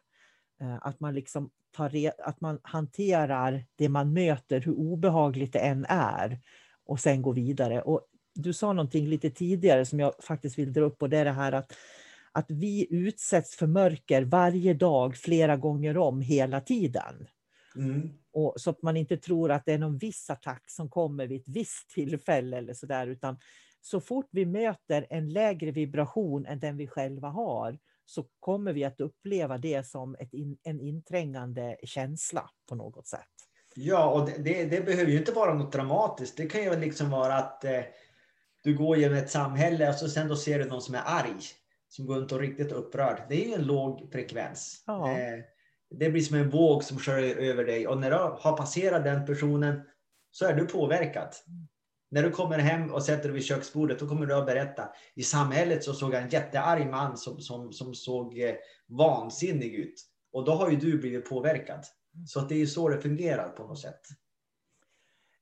Eh, 0.61 0.77
att 0.81 1.01
man 1.01 1.15
liksom 1.15 1.51
tar 1.77 2.13
att 2.19 2.41
man 2.41 2.59
hanterar 2.63 3.65
det 3.77 3.89
man 3.89 4.13
möter, 4.13 4.61
hur 4.61 4.75
obehagligt 4.75 5.53
det 5.53 5.59
än 5.59 5.87
är, 5.89 6.41
och 6.87 7.01
sen 7.01 7.23
går 7.23 7.35
vidare. 7.35 7.83
Och 7.83 8.07
du 8.35 8.53
sa 8.53 8.73
någonting 8.73 9.07
lite 9.07 9.31
tidigare 9.31 9.85
som 9.85 10.01
jag 10.01 10.13
faktiskt 10.23 10.59
vill 10.59 10.73
dra 10.73 10.83
upp 10.83 11.03
och 11.03 11.11
det 11.11 11.19
är 11.19 11.25
det 11.25 11.31
här 11.31 11.53
att, 11.53 11.73
att 12.33 12.47
vi 12.49 12.87
utsätts 12.91 13.57
för 13.57 13.67
mörker 13.67 14.23
varje 14.23 14.75
dag 14.75 15.17
flera 15.17 15.57
gånger 15.57 15.97
om 15.97 16.21
hela 16.21 16.61
tiden. 16.61 17.27
Mm. 17.77 18.11
Och, 18.33 18.55
så 18.57 18.71
att 18.71 18.83
man 18.83 18.97
inte 18.97 19.17
tror 19.17 19.51
att 19.51 19.65
det 19.65 19.73
är 19.73 19.79
någon 19.79 19.99
viss 19.99 20.31
attack 20.31 20.71
som 20.71 20.89
kommer 20.89 21.27
vid 21.27 21.41
ett 21.41 21.49
visst 21.49 21.91
tillfälle 21.91 22.57
eller 22.57 22.75
sådär, 22.75 23.07
utan 23.07 23.39
så 23.81 24.01
fort 24.01 24.29
vi 24.31 24.47
möter 24.47 25.07
en 25.11 25.33
lägre 25.33 25.71
vibration 25.71 26.47
än 26.47 26.61
den 26.61 26.77
vi 26.77 26.87
själva 26.87 27.29
har, 27.29 27.79
så 28.05 28.27
kommer 28.41 28.73
vi 28.73 28.85
att 28.85 29.01
uppleva 29.01 29.59
det 29.59 29.87
som 29.87 30.17
in, 30.33 30.59
en 30.63 30.81
inträngande 30.81 31.77
känsla 31.83 32.51
på 32.69 32.75
något 32.75 33.07
sätt. 33.07 33.21
Ja, 33.75 34.11
och 34.11 34.27
det, 34.27 34.39
det, 34.39 34.65
det, 34.65 34.81
behöver 34.81 35.13
ju 35.13 35.19
inte 35.19 35.33
vara 35.33 35.55
något 35.55 35.73
dramatiskt. 35.73 36.37
Det 36.37 36.47
kan 36.47 36.63
ju 36.63 36.77
liksom 36.77 37.11
vara 37.11 37.35
att 37.35 37.65
eh, 37.65 37.81
du 38.63 38.77
går 38.77 38.97
genom 38.97 39.19
ett 39.19 39.31
samhälle 39.31 39.89
och 39.89 39.95
så 39.95 40.09
sen 40.09 40.29
då 40.29 40.37
ser 40.37 40.59
du 40.59 40.65
någon 40.65 40.83
som 40.83 40.95
är 40.95 41.03
arg. 41.05 41.41
Som 41.89 42.07
går 42.07 42.17
runt 42.17 42.33
och 42.33 42.41
riktigt 42.41 42.73
upprörd. 42.73 43.23
Det 43.29 43.45
är 43.45 43.49
ju 43.49 43.55
en 43.55 43.67
låg 43.67 44.09
frekvens. 44.13 44.83
Ja. 44.87 45.11
Eh, 45.11 45.41
det 45.91 46.11
blir 46.11 46.23
som 46.23 46.37
en 46.37 46.51
våg 46.51 46.85
som 46.85 46.99
sköljer 46.99 47.37
över 47.37 47.65
dig 47.65 47.87
och 47.87 47.99
när 47.99 48.11
du 48.11 48.17
har 48.17 48.57
passerat 48.57 49.05
den 49.05 49.27
personen 49.27 49.83
så 50.31 50.47
är 50.47 50.55
du 50.55 50.67
påverkad. 50.67 51.35
När 52.11 52.23
du 52.23 52.31
kommer 52.31 52.59
hem 52.59 52.91
och 52.91 53.03
sätter 53.03 53.23
dig 53.23 53.33
vid 53.33 53.45
köksbordet 53.45 53.99
då 53.99 54.09
kommer 54.09 54.27
du 54.27 54.35
att 54.35 54.47
berätta. 54.47 54.89
I 55.15 55.23
samhället 55.23 55.85
så 55.85 55.93
såg 55.93 56.15
jag 56.15 56.23
en 56.23 56.29
jättearg 56.29 56.91
man 56.91 57.17
som, 57.17 57.41
som, 57.41 57.73
som 57.73 57.95
såg 57.95 58.39
eh, 58.39 58.55
vansinnig 58.89 59.75
ut. 59.75 59.95
Och 60.33 60.45
då 60.45 60.53
har 60.53 60.71
ju 60.71 60.77
du 60.77 60.99
blivit 60.99 61.29
påverkad. 61.29 61.85
Så 62.27 62.41
det 62.41 62.55
är 62.55 62.59
ju 62.59 62.67
så 62.67 62.89
det 62.89 63.01
fungerar 63.01 63.49
på 63.49 63.67
något 63.67 63.79
sätt. 63.81 64.01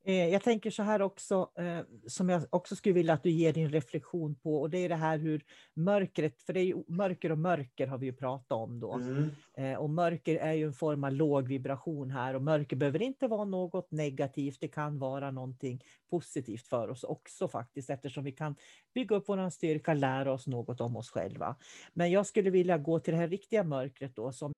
Eh, 0.06 0.28
jag 0.28 0.42
tänker 0.42 0.70
så 0.70 0.82
här 0.82 1.02
också, 1.02 1.50
eh, 1.58 1.80
som 2.06 2.28
jag 2.28 2.42
också 2.50 2.76
skulle 2.76 2.92
vilja 2.92 3.12
att 3.12 3.22
du 3.22 3.30
ger 3.30 3.52
din 3.52 3.70
reflektion 3.70 4.34
på, 4.34 4.60
och 4.60 4.70
det 4.70 4.78
är 4.78 4.88
det 4.88 4.94
här 4.94 5.18
hur 5.18 5.44
mörkret, 5.74 6.42
för 6.42 6.52
det 6.52 6.60
är 6.60 6.64
ju 6.64 6.84
mörker 6.88 7.32
och 7.32 7.38
mörker 7.38 7.86
har 7.86 7.98
vi 7.98 8.06
ju 8.06 8.12
pratat 8.12 8.52
om 8.52 8.80
då. 8.80 8.92
Mm. 8.92 9.30
Eh, 9.56 9.74
och 9.74 9.90
mörker 9.90 10.36
är 10.36 10.52
ju 10.52 10.66
en 10.66 10.72
form 10.72 11.04
av 11.04 11.12
låg 11.12 11.48
vibration 11.48 12.10
här 12.10 12.34
och 12.34 12.42
mörker 12.42 12.76
behöver 12.76 13.02
inte 13.02 13.26
vara 13.26 13.44
något 13.44 13.90
negativt, 13.90 14.60
det 14.60 14.68
kan 14.68 14.98
vara 14.98 15.30
någonting 15.30 15.80
positivt 16.10 16.66
för 16.66 16.88
oss 16.88 17.04
också 17.04 17.48
faktiskt, 17.48 17.90
eftersom 17.90 18.24
vi 18.24 18.32
kan 18.32 18.56
bygga 18.94 19.16
upp 19.16 19.24
vår 19.28 19.50
styrka, 19.50 19.94
lära 19.94 20.32
oss 20.32 20.46
något 20.46 20.80
om 20.80 20.96
oss 20.96 21.10
själva. 21.10 21.56
Men 21.92 22.10
jag 22.10 22.26
skulle 22.26 22.50
vilja 22.50 22.78
gå 22.78 22.98
till 22.98 23.12
det 23.12 23.20
här 23.20 23.28
riktiga 23.28 23.64
mörkret 23.64 24.16
då, 24.16 24.32
som 24.32 24.52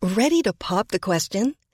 Ready 0.00 0.42
to 0.42 0.52
pop 0.52 0.88
the 0.88 0.98
question? 0.98 1.54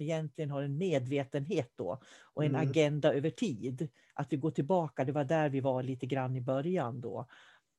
Egentligen 0.00 0.50
har 0.50 0.62
en 0.62 0.78
medvetenhet 0.78 1.72
då 1.76 2.00
och 2.34 2.44
en 2.44 2.54
Mm. 2.54 2.68
agenda 2.68 3.12
över 3.14 3.30
tid. 3.30 3.88
Att 4.14 4.32
vi 4.32 4.36
går 4.36 4.50
tillbaka, 4.50 5.04
det 5.04 5.12
var 5.12 5.24
där 5.24 5.48
vi 5.48 5.60
var 5.60 5.82
lite 5.82 6.06
grann 6.06 6.36
i 6.36 6.40
början 6.40 7.00
då. 7.00 7.26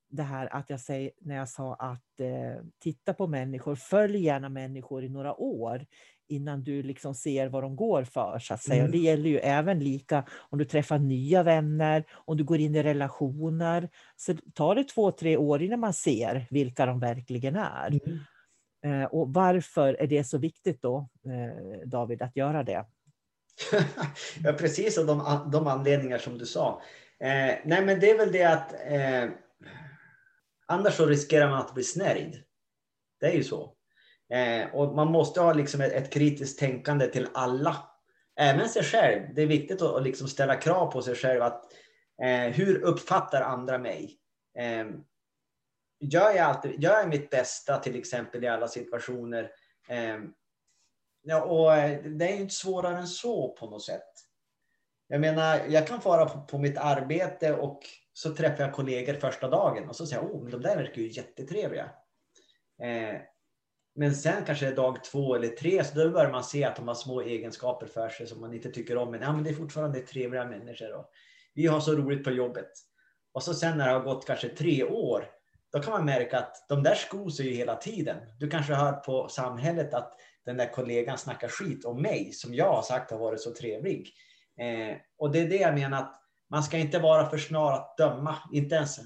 Det 0.10 0.24
här 0.24 0.54
att 0.56 0.70
jag 0.70 0.80
säger, 0.80 1.12
när 1.20 1.36
jag 1.36 1.50
sa 1.50 1.74
att 1.74 2.20
eh, 2.20 2.64
titta 2.80 3.14
på 3.14 3.28
människor, 3.28 3.76
följ 3.76 4.18
gärna 4.24 4.50
människor 4.50 5.04
i 5.04 5.10
några 5.10 5.36
år 5.36 5.86
innan 6.28 6.64
du 6.64 6.84
liksom 6.84 7.16
ser 7.16 7.48
vad 7.50 7.64
de 7.64 7.76
går 7.76 8.04
för 8.04 8.40
så 8.40 8.54
att 8.54 8.64
säga. 8.64 8.76
Mm. 8.76 8.86
Och 8.86 8.92
det 8.92 8.98
gäller 8.98 9.30
ju 9.30 9.38
även 9.38 9.80
lika 9.80 10.24
om 10.50 10.60
du 10.60 10.66
träffar 10.66 11.00
nya 11.00 11.44
vänner, 11.44 12.04
om 12.12 12.38
du 12.38 12.44
går 12.44 12.60
in 12.60 12.76
i 12.76 12.84
relationer. 12.84 13.90
Så 14.16 14.34
tar 14.54 14.76
det 14.76 14.84
två, 14.84 15.12
tre 15.12 15.38
år 15.38 15.62
innan 15.62 15.80
man 15.80 15.94
ser 15.94 16.48
vilka 16.50 16.86
de 16.86 17.00
verkligen 17.00 17.56
är. 17.56 17.88
Mm. 17.88 18.20
Eh, 18.84 19.04
och 19.04 19.34
varför 19.34 19.94
är 19.94 20.08
det 20.08 20.24
så 20.24 20.38
viktigt 20.38 20.82
då, 20.82 21.10
eh, 21.26 21.88
David, 21.88 22.22
att 22.22 22.36
göra 22.36 22.64
det? 22.64 22.86
ja, 24.44 24.54
precis 24.54 24.98
av 24.98 25.06
de, 25.06 25.50
de 25.52 25.68
anledningar 25.68 26.18
som 26.18 26.38
du 26.38 26.46
sa. 26.46 26.82
Eh, 27.20 27.56
nej, 27.66 27.86
men 27.86 28.00
det 28.00 28.12
är 28.12 28.18
väl 28.18 28.32
det 28.32 28.44
att 28.44 28.74
eh, 28.74 29.30
annars 30.66 30.94
så 30.94 31.06
riskerar 31.06 31.50
man 31.50 31.60
att 31.60 31.74
bli 31.74 31.84
snärjd. 31.84 32.44
Det 33.20 33.26
är 33.26 33.34
ju 33.34 33.44
så. 33.44 33.74
Eh, 34.34 34.76
och 34.76 34.96
man 34.96 35.12
måste 35.12 35.42
ha 35.42 35.54
liksom 35.54 35.82
ett, 35.82 35.92
ett 35.92 36.14
kritiskt 36.14 36.60
tänkande 36.60 37.08
till 37.08 37.28
alla. 37.34 37.78
Även 38.40 38.70
sig 38.70 38.84
själv. 38.84 39.34
Det 39.36 39.42
är 39.42 39.48
viktigt 39.48 39.82
att, 39.82 39.96
att 39.96 40.04
liksom 40.04 40.28
ställa 40.28 40.56
krav 40.56 40.92
på 40.92 41.02
sig 41.02 41.16
själv. 41.16 41.42
att 41.42 41.64
eh, 42.24 42.54
Hur 42.54 42.82
uppfattar 42.82 43.42
andra 43.42 43.78
mig? 43.78 44.18
Eh, 44.58 44.86
Gör, 46.02 46.32
jag 46.32 46.40
alltid, 46.40 46.84
gör 46.84 47.00
jag 47.00 47.10
mitt 47.10 47.30
bästa 47.30 47.78
till 47.78 47.96
exempel 47.96 48.44
i 48.44 48.48
alla 48.48 48.68
situationer? 48.68 49.52
Eh, 49.88 50.18
Ja, 51.24 51.42
och 51.42 51.76
eh, 51.76 52.04
det 52.04 52.26
är 52.30 52.36
ju 52.36 52.42
inte 52.42 52.54
svårare 52.54 52.98
än 52.98 53.08
så 53.08 53.50
på 53.50 53.70
något 53.70 53.84
sätt. 53.86 54.10
Jag 55.08 55.22
menar, 55.22 55.62
jag 55.70 55.88
kan 55.88 56.02
fara 56.02 56.26
på, 56.26 56.42
på 56.42 56.58
mitt 56.58 56.78
arbete 56.78 57.54
och 57.54 57.82
så 58.14 58.36
träffar 58.36 58.64
jag 58.64 58.74
kollegor 58.74 59.14
första 59.14 59.50
dagen 59.50 59.90
och 59.90 59.96
så 59.96 60.06
säger 60.06 60.22
jag, 60.22 60.36
oh, 60.36 60.42
men 60.42 60.52
de 60.52 60.62
där 60.62 60.76
verkar 60.76 61.02
ju 61.02 61.08
jättetrevliga. 61.12 61.92
Eh, 62.82 63.22
men 63.96 64.16
sen 64.16 64.46
kanske 64.46 64.66
det 64.66 64.72
är 64.72 64.76
dag 64.76 65.04
två 65.04 65.36
eller 65.36 65.48
tre, 65.48 65.84
så 65.84 66.00
då 66.00 66.10
börjar 66.10 66.32
man 66.32 66.44
se 66.44 66.64
att 66.64 66.76
de 66.76 66.88
har 66.88 66.96
små 66.96 67.22
egenskaper 67.22 67.88
för 67.88 68.10
sig 68.10 68.28
som 68.28 68.42
man 68.42 68.54
inte 68.54 68.72
tycker 68.72 68.98
om. 68.98 69.12
Men, 69.12 69.22
ja, 69.22 69.34
men 69.34 69.44
det 69.44 69.50
är 69.50 69.54
fortfarande 69.54 70.00
trevliga 70.00 70.46
människor 70.46 70.94
och 70.94 71.12
vi 71.54 71.68
har 71.68 71.80
så 71.80 71.96
roligt 71.96 72.24
på 72.24 72.32
jobbet. 72.32 72.72
Och 73.32 73.44
så 73.44 73.54
sen 73.54 73.78
när 73.78 73.88
det 73.88 73.94
har 73.94 74.04
gått 74.04 74.28
kanske 74.28 74.50
tre 74.50 74.84
år, 74.84 75.26
då 75.72 75.80
kan 75.80 75.94
man 75.94 76.06
märka 76.06 76.40
att 76.40 76.66
de 76.70 76.84
där 76.84 76.96
skor 76.96 77.30
sig 77.30 77.48
ju 77.48 77.54
hela 77.54 77.76
tiden. 77.76 78.18
Du 78.40 78.50
kanske 78.50 78.74
hör 78.74 78.92
på 78.92 79.28
samhället 79.28 79.94
att 79.94 80.14
den 80.46 80.58
där 80.58 80.74
kollegan 80.74 81.18
snackar 81.18 81.48
skit 81.48 81.86
om 81.86 82.02
mig 82.02 82.32
som 82.34 82.54
jag 82.54 82.74
har 82.74 82.82
sagt 82.82 83.12
har 83.12 83.18
varit 83.18 83.42
så 83.42 83.54
trevlig. 83.54 84.14
Eh, 84.60 84.98
och 85.18 85.32
det 85.32 85.40
är 85.40 85.50
det 85.50 85.56
jag 85.56 85.74
menar 85.74 85.98
att 85.98 86.16
man 86.50 86.64
ska 86.64 86.78
inte 86.78 87.00
vara 87.00 87.30
för 87.30 87.38
snar 87.38 87.74
att 87.74 87.98
döma, 87.98 88.38
inte 88.52 88.76
ens 88.76 89.00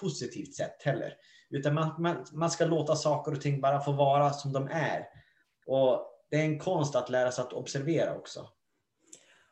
positivt 0.00 0.54
sätt 0.54 0.82
heller. 0.82 1.14
Utan 1.50 1.74
man, 1.74 2.02
man, 2.02 2.26
man 2.32 2.50
ska 2.50 2.64
låta 2.64 2.96
saker 2.96 3.32
och 3.32 3.40
ting 3.40 3.60
bara 3.60 3.80
få 3.80 3.92
vara 3.92 4.30
som 4.30 4.52
de 4.52 4.68
är. 4.72 5.06
Och 5.66 6.10
det 6.30 6.36
är 6.36 6.44
en 6.44 6.58
konst 6.58 6.96
att 6.96 7.10
lära 7.10 7.32
sig 7.32 7.42
att 7.42 7.52
observera 7.52 8.14
också. 8.14 8.48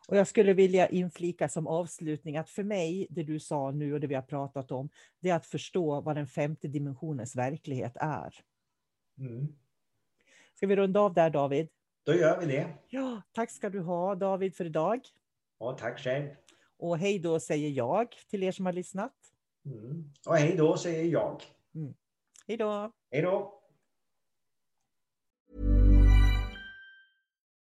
Och 0.09 0.17
jag 0.17 0.27
skulle 0.27 0.53
vilja 0.53 0.88
inflika 0.88 1.49
som 1.49 1.67
avslutning 1.67 2.37
att 2.37 2.51
för 2.51 2.62
mig, 2.62 3.07
det 3.11 3.23
du 3.23 3.41
sa 3.41 3.71
nu 3.71 3.95
och 3.95 4.01
det 4.01 4.07
vi 4.07 4.15
har 4.15 4.23
pratat 4.23 4.71
om, 4.71 4.88
det 5.21 5.31
är 5.31 5.35
att 5.35 5.47
förstå 5.47 6.01
vad 6.01 6.17
den 6.17 6.27
femte 6.27 6.69
dimensionens 6.69 7.37
verklighet 7.37 7.93
är. 7.97 8.35
Mm. 9.19 9.49
Ska 10.55 10.67
vi 10.67 10.77
runda 10.77 11.01
av 11.01 11.15
där 11.15 11.31
David? 11.31 11.69
Då 12.05 12.15
gör 12.15 12.41
vi 12.41 12.47
det. 12.47 12.75
Ja, 12.88 13.23
tack 13.33 13.51
ska 13.51 13.71
du 13.71 13.81
ha 13.81 14.15
David 14.15 14.57
för 14.57 14.65
idag. 14.65 15.01
Ja, 15.59 15.73
tack 15.73 15.99
själv. 15.99 16.29
Och 16.79 16.99
hej 16.99 17.19
då 17.19 17.41
säger 17.41 17.71
jag 17.71 18.15
till 18.29 18.43
er 18.43 18.53
som 18.53 18.67
har 18.67 18.73
lyssnat. 18.73 19.15
Mm. 19.65 20.12
Och 20.27 20.37
hej 20.37 20.57
då 20.57 20.77
säger 20.77 21.05
jag. 21.05 21.43
Hej 22.47 22.57
då! 22.57 22.93
Hej 23.11 23.23
då. 23.23 23.62